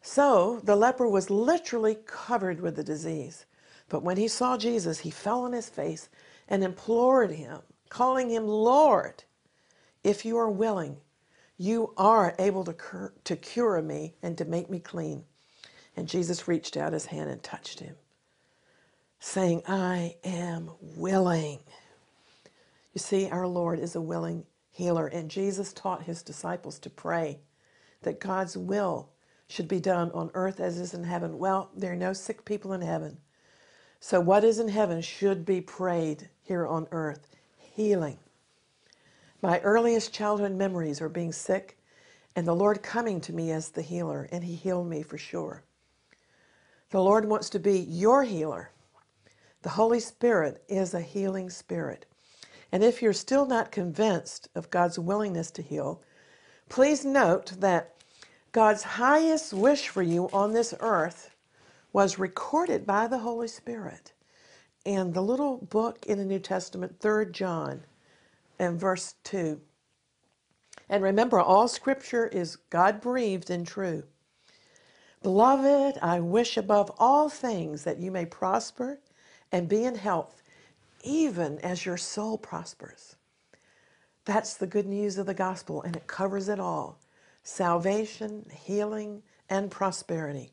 So 0.02 0.60
the 0.64 0.76
leper 0.76 1.08
was 1.08 1.30
literally 1.30 1.96
covered 2.06 2.60
with 2.60 2.76
the 2.76 2.84
disease. 2.84 3.44
But 3.88 4.02
when 4.02 4.16
he 4.16 4.28
saw 4.28 4.56
Jesus, 4.56 5.00
he 5.00 5.10
fell 5.10 5.42
on 5.44 5.52
his 5.52 5.68
face 5.68 6.08
and 6.48 6.62
implored 6.62 7.32
him, 7.32 7.60
calling 7.88 8.30
him 8.30 8.46
Lord. 8.46 9.24
If 10.04 10.24
you 10.24 10.38
are 10.38 10.50
willing, 10.50 10.98
you 11.56 11.92
are 11.96 12.34
able 12.38 12.64
to, 12.64 12.72
cure, 12.72 13.12
to 13.24 13.36
cure 13.36 13.82
me 13.82 14.14
and 14.22 14.38
to 14.38 14.44
make 14.44 14.70
me 14.70 14.78
clean. 14.78 15.24
And 15.96 16.08
Jesus 16.08 16.46
reached 16.46 16.76
out 16.76 16.92
his 16.92 17.06
hand 17.06 17.28
and 17.28 17.42
touched 17.42 17.80
him, 17.80 17.96
saying, 19.18 19.62
I 19.66 20.16
am 20.22 20.70
willing. 20.80 21.58
You 22.94 23.00
see, 23.00 23.28
our 23.28 23.46
Lord 23.46 23.80
is 23.80 23.96
a 23.96 24.00
willing 24.00 24.44
healer, 24.78 25.08
and 25.08 25.28
Jesus 25.28 25.72
taught 25.72 26.04
his 26.04 26.22
disciples 26.22 26.78
to 26.78 26.88
pray 26.88 27.40
that 28.02 28.20
God's 28.20 28.56
will 28.56 29.10
should 29.48 29.66
be 29.66 29.80
done 29.80 30.10
on 30.12 30.30
earth 30.34 30.60
as 30.60 30.78
is 30.78 30.94
in 30.94 31.02
heaven. 31.04 31.36
Well, 31.36 31.70
there 31.74 31.92
are 31.92 31.96
no 31.96 32.12
sick 32.12 32.44
people 32.44 32.72
in 32.72 32.80
heaven. 32.80 33.18
So, 33.98 34.20
what 34.20 34.44
is 34.44 34.60
in 34.60 34.68
heaven 34.68 35.02
should 35.02 35.44
be 35.44 35.60
prayed 35.60 36.28
here 36.42 36.66
on 36.66 36.86
earth 36.92 37.26
healing. 37.56 38.18
My 39.42 39.58
earliest 39.60 40.12
childhood 40.12 40.52
memories 40.52 41.00
are 41.00 41.08
being 41.08 41.32
sick 41.32 41.76
and 42.36 42.46
the 42.46 42.54
Lord 42.54 42.84
coming 42.84 43.20
to 43.22 43.32
me 43.32 43.50
as 43.50 43.70
the 43.70 43.82
healer, 43.82 44.28
and 44.30 44.44
He 44.44 44.54
healed 44.54 44.88
me 44.88 45.02
for 45.02 45.18
sure. 45.18 45.64
The 46.90 47.02
Lord 47.02 47.24
wants 47.24 47.50
to 47.50 47.58
be 47.58 47.80
your 47.80 48.22
healer. 48.22 48.70
The 49.62 49.70
Holy 49.70 49.98
Spirit 49.98 50.62
is 50.68 50.94
a 50.94 51.00
healing 51.00 51.50
spirit. 51.50 52.06
And 52.70 52.84
if 52.84 53.00
you're 53.00 53.12
still 53.12 53.46
not 53.46 53.72
convinced 53.72 54.48
of 54.54 54.70
God's 54.70 54.98
willingness 54.98 55.50
to 55.52 55.62
heal, 55.62 56.02
please 56.68 57.04
note 57.04 57.52
that 57.60 57.94
God's 58.52 58.82
highest 58.82 59.52
wish 59.52 59.88
for 59.88 60.02
you 60.02 60.28
on 60.32 60.52
this 60.52 60.74
earth 60.80 61.30
was 61.92 62.18
recorded 62.18 62.86
by 62.86 63.06
the 63.06 63.18
Holy 63.18 63.48
Spirit 63.48 64.12
in 64.84 65.12
the 65.12 65.22
little 65.22 65.58
book 65.58 66.04
in 66.06 66.18
the 66.18 66.24
New 66.24 66.38
Testament, 66.38 66.96
3 67.00 67.26
John, 67.30 67.84
and 68.58 68.78
verse 68.78 69.14
2. 69.24 69.60
And 70.88 71.02
remember, 71.02 71.40
all 71.40 71.68
scripture 71.68 72.26
is 72.26 72.56
God 72.70 73.00
breathed 73.00 73.50
and 73.50 73.66
true. 73.66 74.04
Beloved, 75.22 75.98
I 76.00 76.20
wish 76.20 76.56
above 76.56 76.90
all 76.98 77.28
things 77.28 77.84
that 77.84 77.98
you 77.98 78.10
may 78.10 78.24
prosper 78.24 79.00
and 79.52 79.68
be 79.68 79.84
in 79.84 79.96
health, 79.96 80.42
even 81.02 81.58
as 81.60 81.86
your 81.86 81.96
soul 81.96 82.38
prospers. 82.38 83.16
That's 84.24 84.54
the 84.54 84.66
good 84.66 84.86
news 84.86 85.18
of 85.18 85.26
the 85.26 85.34
gospel, 85.34 85.82
and 85.82 85.96
it 85.96 86.06
covers 86.06 86.48
it 86.48 86.60
all 86.60 87.00
salvation, 87.42 88.44
healing, 88.52 89.22
and 89.48 89.70
prosperity. 89.70 90.52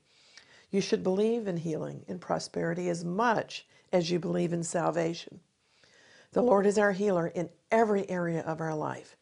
You 0.71 0.81
should 0.81 1.03
believe 1.03 1.47
in 1.47 1.57
healing 1.57 2.05
and 2.07 2.21
prosperity 2.21 2.89
as 2.89 3.03
much 3.03 3.65
as 3.91 4.09
you 4.09 4.19
believe 4.19 4.53
in 4.53 4.63
salvation. 4.63 5.39
The 6.31 6.41
Lord 6.41 6.65
is 6.65 6.77
our 6.77 6.91
healer 6.91 7.27
in 7.27 7.49
every 7.71 8.09
area 8.09 8.41
of 8.41 8.61
our 8.61 8.75
life. 8.75 9.15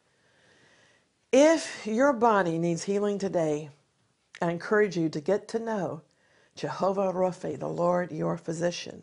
If 1.32 1.86
your 1.86 2.12
body 2.12 2.58
needs 2.58 2.84
healing 2.84 3.18
today, 3.18 3.70
I 4.40 4.50
encourage 4.50 4.96
you 4.96 5.08
to 5.08 5.20
get 5.20 5.48
to 5.48 5.58
know 5.58 6.02
Jehovah 6.54 7.12
Rapha, 7.12 7.58
the 7.58 7.68
Lord 7.68 8.12
your 8.12 8.36
physician. 8.36 9.02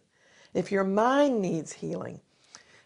If 0.53 0.71
your 0.71 0.83
mind 0.83 1.41
needs 1.41 1.73
healing, 1.73 2.21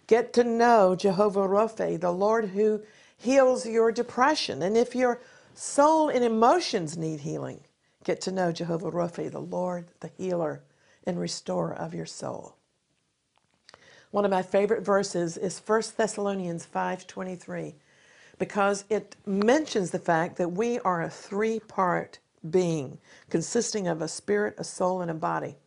get 0.08 0.34
to 0.34 0.43
know 0.43 0.95
Jehovah 0.95 1.47
Rapha, 1.47 1.99
the 1.99 2.12
Lord 2.12 2.49
who 2.49 2.82
heals 3.17 3.65
your 3.65 3.91
depression. 3.91 4.62
And 4.62 4.78
if 4.78 4.95
your 4.95 5.21
soul 5.54 6.10
and 6.10 6.23
emotions 6.23 6.97
need 6.97 7.21
healing, 7.21 7.62
get 8.04 8.21
to 8.21 8.32
know 8.32 8.51
Jehovah 8.51 8.91
Rapha, 8.91 9.32
the 9.32 9.39
Lord, 9.39 9.88
the 9.99 10.12
healer 10.17 10.62
and 11.06 11.19
restorer 11.19 11.73
of 11.73 11.93
your 11.93 12.06
soul. 12.06 12.56
One 14.12 14.25
of 14.25 14.32
my 14.32 14.43
favorite 14.43 14.84
verses 14.84 15.36
is 15.36 15.60
1 15.60 15.97
Thessalonians 15.97 16.65
5:23 16.65 17.75
because 18.38 18.86
it 18.89 19.15
mentions 19.25 19.91
the 19.91 19.99
fact 19.99 20.38
that 20.38 20.51
we 20.51 20.80
are 20.80 21.01
a 21.01 21.10
three-part 21.10 22.19
being 22.49 22.99
consisting 23.30 23.88
of 23.88 24.01
a 24.01 24.08
spirit, 24.08 24.56
a 24.58 24.63
soul 24.63 25.01
and 25.01 25.10
a 25.10 25.15
body. 25.15 25.58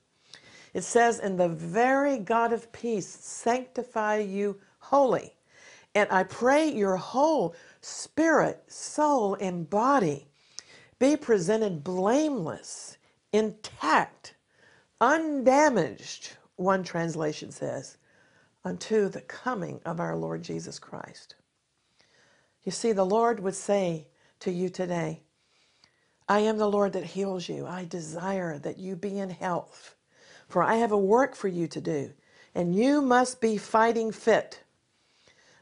It 0.78 0.84
says, 0.84 1.18
And 1.18 1.40
the 1.40 1.48
very 1.48 2.18
God 2.18 2.52
of 2.52 2.70
peace 2.70 3.08
sanctify 3.08 4.18
you 4.18 4.60
wholly. 4.78 5.34
And 5.96 6.08
I 6.08 6.22
pray 6.22 6.68
your 6.68 6.94
whole 6.94 7.56
spirit, 7.80 8.62
soul, 8.68 9.34
and 9.40 9.68
body 9.68 10.28
be 11.00 11.16
presented 11.16 11.82
blameless, 11.82 12.96
intact, 13.32 14.36
undamaged, 15.00 16.36
one 16.54 16.84
translation 16.84 17.50
says, 17.50 17.96
unto 18.64 19.08
the 19.08 19.22
coming 19.22 19.80
of 19.84 19.98
our 19.98 20.14
Lord 20.14 20.42
Jesus 20.42 20.78
Christ. 20.78 21.34
You 22.62 22.70
see, 22.70 22.92
the 22.92 23.04
Lord 23.04 23.40
would 23.40 23.56
say 23.56 24.06
to 24.38 24.52
you 24.52 24.68
today, 24.68 25.22
I 26.28 26.38
am 26.38 26.56
the 26.56 26.70
Lord 26.70 26.92
that 26.92 27.02
heals 27.02 27.48
you. 27.48 27.66
I 27.66 27.84
desire 27.84 28.60
that 28.60 28.78
you 28.78 28.94
be 28.94 29.18
in 29.18 29.30
health. 29.30 29.96
For 30.48 30.62
I 30.62 30.76
have 30.76 30.92
a 30.92 30.98
work 30.98 31.34
for 31.34 31.48
you 31.48 31.68
to 31.68 31.80
do, 31.80 32.12
and 32.54 32.74
you 32.74 33.02
must 33.02 33.40
be 33.40 33.58
fighting 33.58 34.12
fit. 34.12 34.62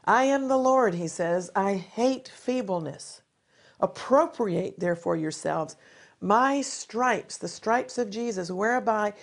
I 0.05 0.23
am 0.23 0.47
the 0.47 0.57
Lord, 0.57 0.93
he 0.93 1.07
says. 1.07 1.51
I 1.55 1.75
hate 1.75 2.29
feebleness. 2.29 3.21
Appropriate, 3.79 4.79
therefore, 4.79 5.17
yourselves 5.17 5.75
my 6.19 6.61
stripes, 6.61 7.37
the 7.37 7.47
stripes 7.47 7.97
of 7.97 8.09
Jesus, 8.09 8.49
whereby 8.49 9.13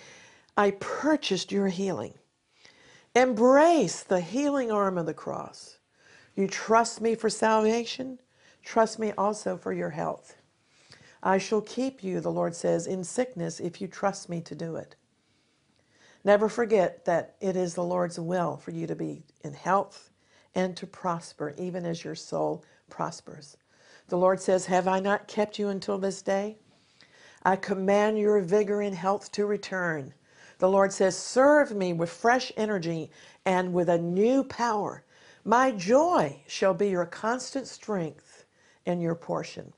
I 0.55 0.71
purchased 0.71 1.51
your 1.51 1.67
healing. 1.67 2.13
Embrace 3.13 4.03
the 4.03 4.21
healing 4.21 4.71
arm 4.71 4.97
of 4.97 5.05
the 5.05 5.13
cross. 5.13 5.79
You 6.35 6.47
trust 6.47 7.01
me 7.01 7.15
for 7.15 7.29
salvation, 7.29 8.19
trust 8.63 8.99
me 8.99 9.13
also 9.17 9.57
for 9.57 9.73
your 9.73 9.89
health. 9.89 10.35
I 11.23 11.37
shall 11.37 11.61
keep 11.61 12.03
you, 12.03 12.19
the 12.19 12.31
Lord 12.31 12.55
says, 12.55 12.87
in 12.87 13.03
sickness 13.03 13.59
if 13.59 13.81
you 13.81 13.87
trust 13.87 14.29
me 14.29 14.41
to 14.41 14.55
do 14.55 14.75
it. 14.75 14.95
Never 16.25 16.49
forget 16.49 17.05
that 17.05 17.35
it 17.39 17.55
is 17.55 17.75
the 17.75 17.83
Lord's 17.83 18.19
will 18.19 18.57
for 18.57 18.71
you 18.71 18.87
to 18.87 18.95
be 18.95 19.21
in 19.43 19.53
health 19.53 20.09
and 20.55 20.75
to 20.75 20.87
prosper, 20.87 21.53
even 21.55 21.85
as 21.85 22.03
your 22.03 22.15
soul 22.15 22.65
prospers. 22.89 23.57
The 24.07 24.17
Lord 24.17 24.41
says, 24.41 24.65
Have 24.65 24.87
I 24.87 24.99
not 24.99 25.27
kept 25.27 25.59
you 25.59 25.69
until 25.69 25.99
this 25.99 26.23
day? 26.23 26.57
I 27.43 27.55
command 27.55 28.17
your 28.17 28.41
vigor 28.41 28.81
and 28.81 28.95
health 28.95 29.31
to 29.33 29.45
return. 29.45 30.15
The 30.57 30.67
Lord 30.67 30.91
says, 30.91 31.15
Serve 31.15 31.75
me 31.75 31.93
with 31.93 32.09
fresh 32.09 32.51
energy 32.57 33.11
and 33.45 33.71
with 33.71 33.87
a 33.87 33.99
new 33.99 34.43
power. 34.45 35.03
My 35.43 35.69
joy 35.69 36.41
shall 36.47 36.73
be 36.73 36.89
your 36.89 37.05
constant 37.05 37.67
strength 37.67 38.45
and 38.87 38.99
your 38.99 39.13
portion. 39.13 39.71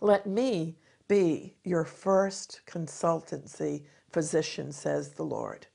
Let 0.00 0.26
me 0.26 0.76
be 1.06 1.54
your 1.62 1.84
first 1.84 2.62
consultancy 2.66 3.84
physician, 4.10 4.72
says 4.72 5.10
the 5.10 5.24
Lord. 5.24 5.66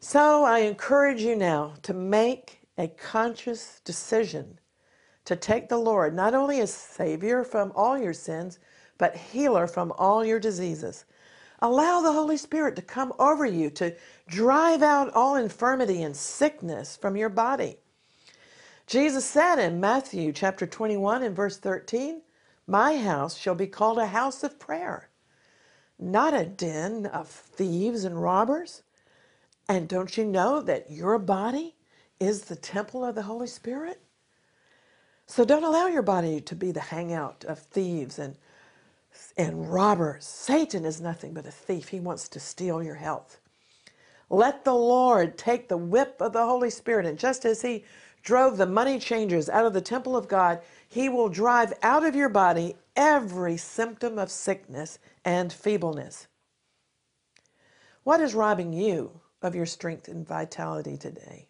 So 0.00 0.44
I 0.44 0.60
encourage 0.60 1.22
you 1.22 1.36
now 1.36 1.74
to 1.82 1.94
make 1.94 2.60
a 2.78 2.88
conscious 2.88 3.80
decision 3.84 4.58
to 5.24 5.36
take 5.36 5.68
the 5.68 5.78
Lord 5.78 6.14
not 6.14 6.34
only 6.34 6.60
as 6.60 6.72
Savior 6.72 7.44
from 7.44 7.72
all 7.74 7.98
your 7.98 8.12
sins, 8.12 8.58
but 8.98 9.16
healer 9.16 9.66
from 9.66 9.92
all 9.98 10.24
your 10.24 10.38
diseases. 10.38 11.04
Allow 11.60 12.00
the 12.00 12.12
Holy 12.12 12.36
Spirit 12.36 12.76
to 12.76 12.82
come 12.82 13.12
over 13.18 13.44
you 13.44 13.70
to 13.70 13.94
drive 14.28 14.82
out 14.82 15.12
all 15.14 15.36
infirmity 15.36 16.02
and 16.02 16.16
sickness 16.16 16.96
from 16.96 17.16
your 17.16 17.28
body. 17.28 17.76
Jesus 18.86 19.24
said 19.24 19.58
in 19.58 19.80
Matthew 19.80 20.32
chapter 20.32 20.66
21 20.66 21.24
and 21.24 21.34
verse 21.34 21.56
13, 21.56 22.22
My 22.66 22.96
house 22.96 23.36
shall 23.36 23.56
be 23.56 23.66
called 23.66 23.98
a 23.98 24.06
house 24.06 24.44
of 24.44 24.60
prayer 24.60 25.08
not 25.98 26.34
a 26.34 26.44
den 26.44 27.06
of 27.06 27.28
thieves 27.28 28.04
and 28.04 28.22
robbers. 28.22 28.82
And 29.68 29.88
don't 29.88 30.16
you 30.16 30.24
know 30.24 30.60
that 30.62 30.90
your 30.90 31.18
body 31.18 31.74
is 32.20 32.42
the 32.42 32.56
temple 32.56 33.04
of 33.04 33.14
the 33.14 33.22
Holy 33.22 33.46
Spirit? 33.48 34.00
So 35.26 35.44
don't 35.44 35.64
allow 35.64 35.88
your 35.88 36.02
body 36.02 36.40
to 36.40 36.54
be 36.54 36.72
the 36.72 36.80
hangout 36.80 37.44
of 37.44 37.58
thieves 37.58 38.18
and 38.18 38.36
and 39.36 39.72
robbers. 39.72 40.24
Satan 40.24 40.84
is 40.84 41.00
nothing 41.00 41.32
but 41.34 41.46
a 41.46 41.50
thief. 41.50 41.88
He 41.88 42.00
wants 42.00 42.28
to 42.28 42.40
steal 42.40 42.82
your 42.82 42.96
health. 42.96 43.38
Let 44.28 44.64
the 44.64 44.74
Lord 44.74 45.38
take 45.38 45.68
the 45.68 45.76
whip 45.76 46.16
of 46.20 46.32
the 46.32 46.44
Holy 46.44 46.70
Spirit, 46.70 47.06
and 47.06 47.18
just 47.18 47.44
as 47.44 47.62
He 47.62 47.84
drove 48.22 48.56
the 48.56 48.66
money 48.66 48.98
changers 48.98 49.48
out 49.48 49.66
of 49.66 49.72
the 49.72 49.80
temple 49.80 50.16
of 50.16 50.28
God, 50.28 50.60
He 50.88 51.08
will 51.08 51.28
drive 51.28 51.72
out 51.82 52.04
of 52.04 52.16
your 52.16 52.28
body 52.28 52.76
every 52.96 53.56
symptom 53.56 54.18
of 54.18 54.30
sickness 54.30 54.98
and 55.26 55.52
feebleness. 55.52 56.28
What 58.04 58.20
is 58.20 58.34
robbing 58.34 58.72
you 58.72 59.20
of 59.42 59.56
your 59.56 59.66
strength 59.66 60.06
and 60.06 60.26
vitality 60.26 60.96
today? 60.96 61.48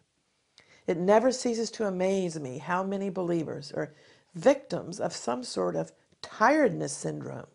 It 0.87 0.97
never 0.97 1.31
ceases 1.31 1.71
to 1.73 1.87
amaze 1.87 2.41
me 2.41 2.57
how 2.57 2.83
many 2.83 3.11
believers 3.11 3.73
are 3.73 3.93
victims 4.35 4.99
of 4.99 5.12
some 5.12 5.45
sort 5.45 5.77
of 5.77 5.93
tiredness 6.23 6.95
syndrome. 6.95 7.49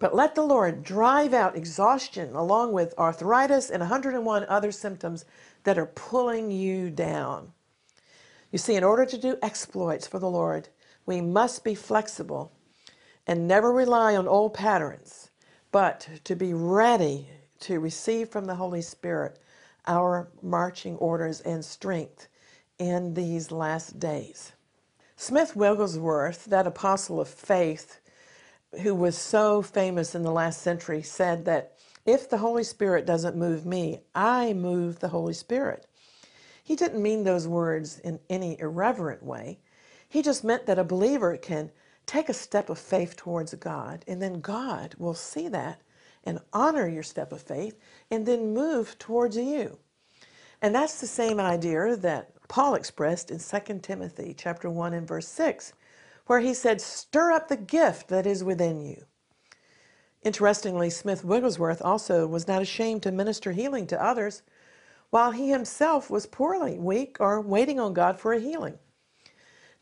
But 0.00 0.16
let 0.16 0.34
the 0.34 0.42
Lord 0.42 0.82
drive 0.82 1.32
out 1.32 1.56
exhaustion 1.56 2.34
along 2.34 2.72
with 2.72 2.98
arthritis 2.98 3.70
and 3.70 3.80
101 3.80 4.44
other 4.46 4.72
symptoms 4.72 5.24
that 5.62 5.78
are 5.78 5.86
pulling 5.86 6.50
you 6.50 6.90
down. 6.90 7.52
You 8.50 8.58
see, 8.58 8.74
in 8.74 8.82
order 8.82 9.06
to 9.06 9.18
do 9.18 9.38
exploits 9.42 10.08
for 10.08 10.18
the 10.18 10.28
Lord, 10.28 10.68
we 11.06 11.20
must 11.20 11.62
be 11.62 11.76
flexible 11.76 12.50
and 13.26 13.48
never 13.48 13.72
rely 13.72 14.16
on 14.16 14.28
old 14.28 14.54
patterns, 14.54 15.30
but 15.72 16.08
to 16.24 16.36
be 16.36 16.52
ready 16.54 17.28
to 17.60 17.80
receive 17.80 18.28
from 18.28 18.44
the 18.44 18.54
Holy 18.54 18.82
Spirit 18.82 19.38
our 19.86 20.28
marching 20.42 20.96
orders 20.96 21.40
and 21.40 21.64
strength 21.64 22.28
in 22.78 23.14
these 23.14 23.50
last 23.50 23.98
days. 23.98 24.52
Smith 25.16 25.54
Wigglesworth, 25.56 26.44
that 26.46 26.66
apostle 26.66 27.20
of 27.20 27.28
faith 27.28 28.00
who 28.82 28.94
was 28.94 29.16
so 29.16 29.62
famous 29.62 30.14
in 30.14 30.22
the 30.22 30.32
last 30.32 30.60
century, 30.60 31.02
said 31.02 31.44
that 31.44 31.74
if 32.04 32.28
the 32.28 32.38
Holy 32.38 32.64
Spirit 32.64 33.06
doesn't 33.06 33.36
move 33.36 33.64
me, 33.64 34.00
I 34.14 34.52
move 34.52 34.98
the 34.98 35.08
Holy 35.08 35.32
Spirit. 35.32 35.86
He 36.62 36.76
didn't 36.76 37.02
mean 37.02 37.24
those 37.24 37.46
words 37.46 37.98
in 38.00 38.20
any 38.28 38.58
irreverent 38.58 39.22
way. 39.22 39.60
He 40.08 40.22
just 40.22 40.44
meant 40.44 40.66
that 40.66 40.78
a 40.78 40.84
believer 40.84 41.36
can 41.36 41.70
take 42.06 42.28
a 42.28 42.34
step 42.34 42.68
of 42.68 42.78
faith 42.78 43.16
towards 43.16 43.54
God, 43.54 44.04
and 44.06 44.20
then 44.20 44.40
God 44.40 44.94
will 44.98 45.14
see 45.14 45.48
that 45.48 45.80
and 46.24 46.40
honor 46.52 46.88
your 46.88 47.02
step 47.02 47.32
of 47.32 47.42
faith 47.42 47.78
and 48.10 48.26
then 48.26 48.54
move 48.54 48.98
towards 48.98 49.36
you. 49.36 49.78
And 50.62 50.74
that's 50.74 51.00
the 51.00 51.06
same 51.06 51.38
idea 51.38 51.96
that 51.96 52.30
Paul 52.48 52.74
expressed 52.74 53.30
in 53.30 53.38
2 53.38 53.80
Timothy 53.80 54.34
chapter 54.36 54.70
1 54.70 54.94
and 54.94 55.06
verse 55.06 55.28
6, 55.28 55.72
where 56.26 56.40
he 56.40 56.54
said, 56.54 56.80
"Stir 56.80 57.32
up 57.32 57.48
the 57.48 57.56
gift 57.56 58.08
that 58.08 58.26
is 58.26 58.42
within 58.42 58.80
you." 58.80 59.04
Interestingly, 60.22 60.88
Smith 60.88 61.22
Wigglesworth 61.22 61.82
also 61.82 62.26
was 62.26 62.48
not 62.48 62.62
ashamed 62.62 63.02
to 63.02 63.12
minister 63.12 63.52
healing 63.52 63.86
to 63.88 64.02
others 64.02 64.42
while 65.10 65.32
he 65.32 65.50
himself 65.50 66.08
was 66.08 66.26
poorly, 66.26 66.78
weak, 66.78 67.18
or 67.20 67.40
waiting 67.40 67.78
on 67.78 67.92
God 67.92 68.18
for 68.18 68.32
a 68.32 68.40
healing. 68.40 68.78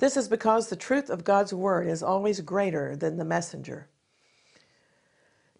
This 0.02 0.16
is 0.16 0.26
because 0.26 0.66
the 0.66 0.74
truth 0.74 1.10
of 1.10 1.22
God's 1.22 1.54
word 1.54 1.86
is 1.86 2.02
always 2.02 2.40
greater 2.40 2.96
than 2.96 3.18
the 3.18 3.24
messenger. 3.24 3.86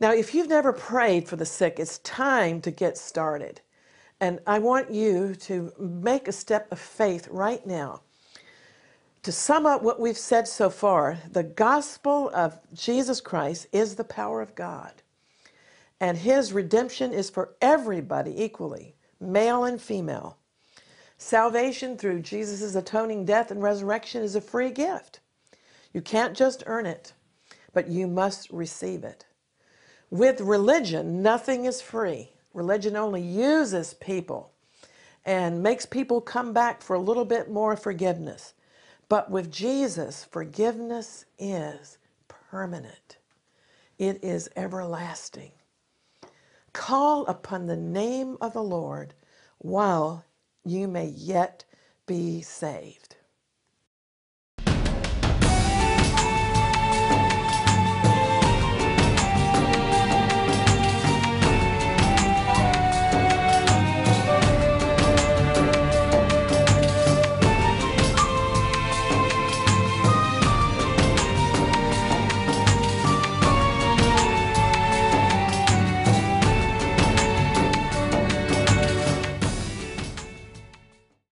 Now, 0.01 0.13
if 0.13 0.35
you've 0.35 0.49
never 0.49 0.73
prayed 0.73 1.29
for 1.29 1.37
the 1.37 1.47
sick, 1.47 1.79
it's 1.79 1.99
time 1.99 2.61
to 2.63 2.73
get 2.73 2.99
started. 2.99 3.61
And 4.19 4.41
I 4.45 4.59
want 4.59 4.91
you 4.91 5.37
to 5.37 5.73
make 5.79 6.27
a 6.27 6.33
step 6.33 6.73
of 6.73 6.81
faith 6.81 7.29
right 7.31 7.65
now. 7.65 8.01
To 9.23 9.31
sum 9.31 9.65
up 9.65 9.85
what 9.85 10.01
we've 10.01 10.19
said 10.19 10.49
so 10.49 10.71
far, 10.71 11.19
the 11.31 11.45
gospel 11.45 12.29
of 12.35 12.59
Jesus 12.75 13.21
Christ 13.21 13.69
is 13.71 13.95
the 13.95 14.03
power 14.03 14.43
of 14.43 14.57
God. 14.57 14.93
And 16.01 16.19
his 16.19 16.53
redemption 16.53 17.13
is 17.13 17.31
for 17.31 17.55
everybody 17.61 18.43
equally, 18.43 18.97
male 19.21 19.63
and 19.63 19.81
female. 19.81 20.37
Salvation 21.23 21.97
through 21.97 22.21
Jesus' 22.21 22.75
atoning 22.75 23.25
death 23.25 23.53
and 23.53 23.63
resurrection 23.63 24.23
is 24.23 24.35
a 24.35 24.41
free 24.41 24.71
gift. 24.71 25.21
You 25.93 26.03
can't 26.03 26.37
just 26.37 26.65
earn 26.67 26.85
it, 26.85 27.13
but 27.73 27.89
you 27.89 28.09
must 28.09 28.51
receive 28.51 29.05
it. 29.05 29.25
With 30.11 30.41
religion, 30.41 31.23
nothing 31.23 31.65
is 31.65 31.81
free. 31.81 32.33
Religion 32.53 32.97
only 32.97 33.23
uses 33.23 33.95
people 33.95 34.53
and 35.25 35.63
makes 35.63 35.87
people 35.87 36.21
come 36.21 36.53
back 36.53 36.83
for 36.83 36.97
a 36.97 37.01
little 37.01 37.25
bit 37.25 37.49
more 37.49 37.77
forgiveness. 37.77 38.53
But 39.09 39.31
with 39.31 39.51
Jesus, 39.51 40.25
forgiveness 40.25 41.25
is 41.39 41.99
permanent, 42.27 43.19
it 43.97 44.23
is 44.25 44.51
everlasting. 44.57 45.53
Call 46.73 47.25
upon 47.27 47.67
the 47.67 47.77
name 47.77 48.37
of 48.41 48.53
the 48.55 48.63
Lord 48.63 49.15
while 49.59 50.25
you 50.65 50.89
may 50.89 51.07
yet 51.09 51.65
be 52.07 52.43
saved. 52.43 53.02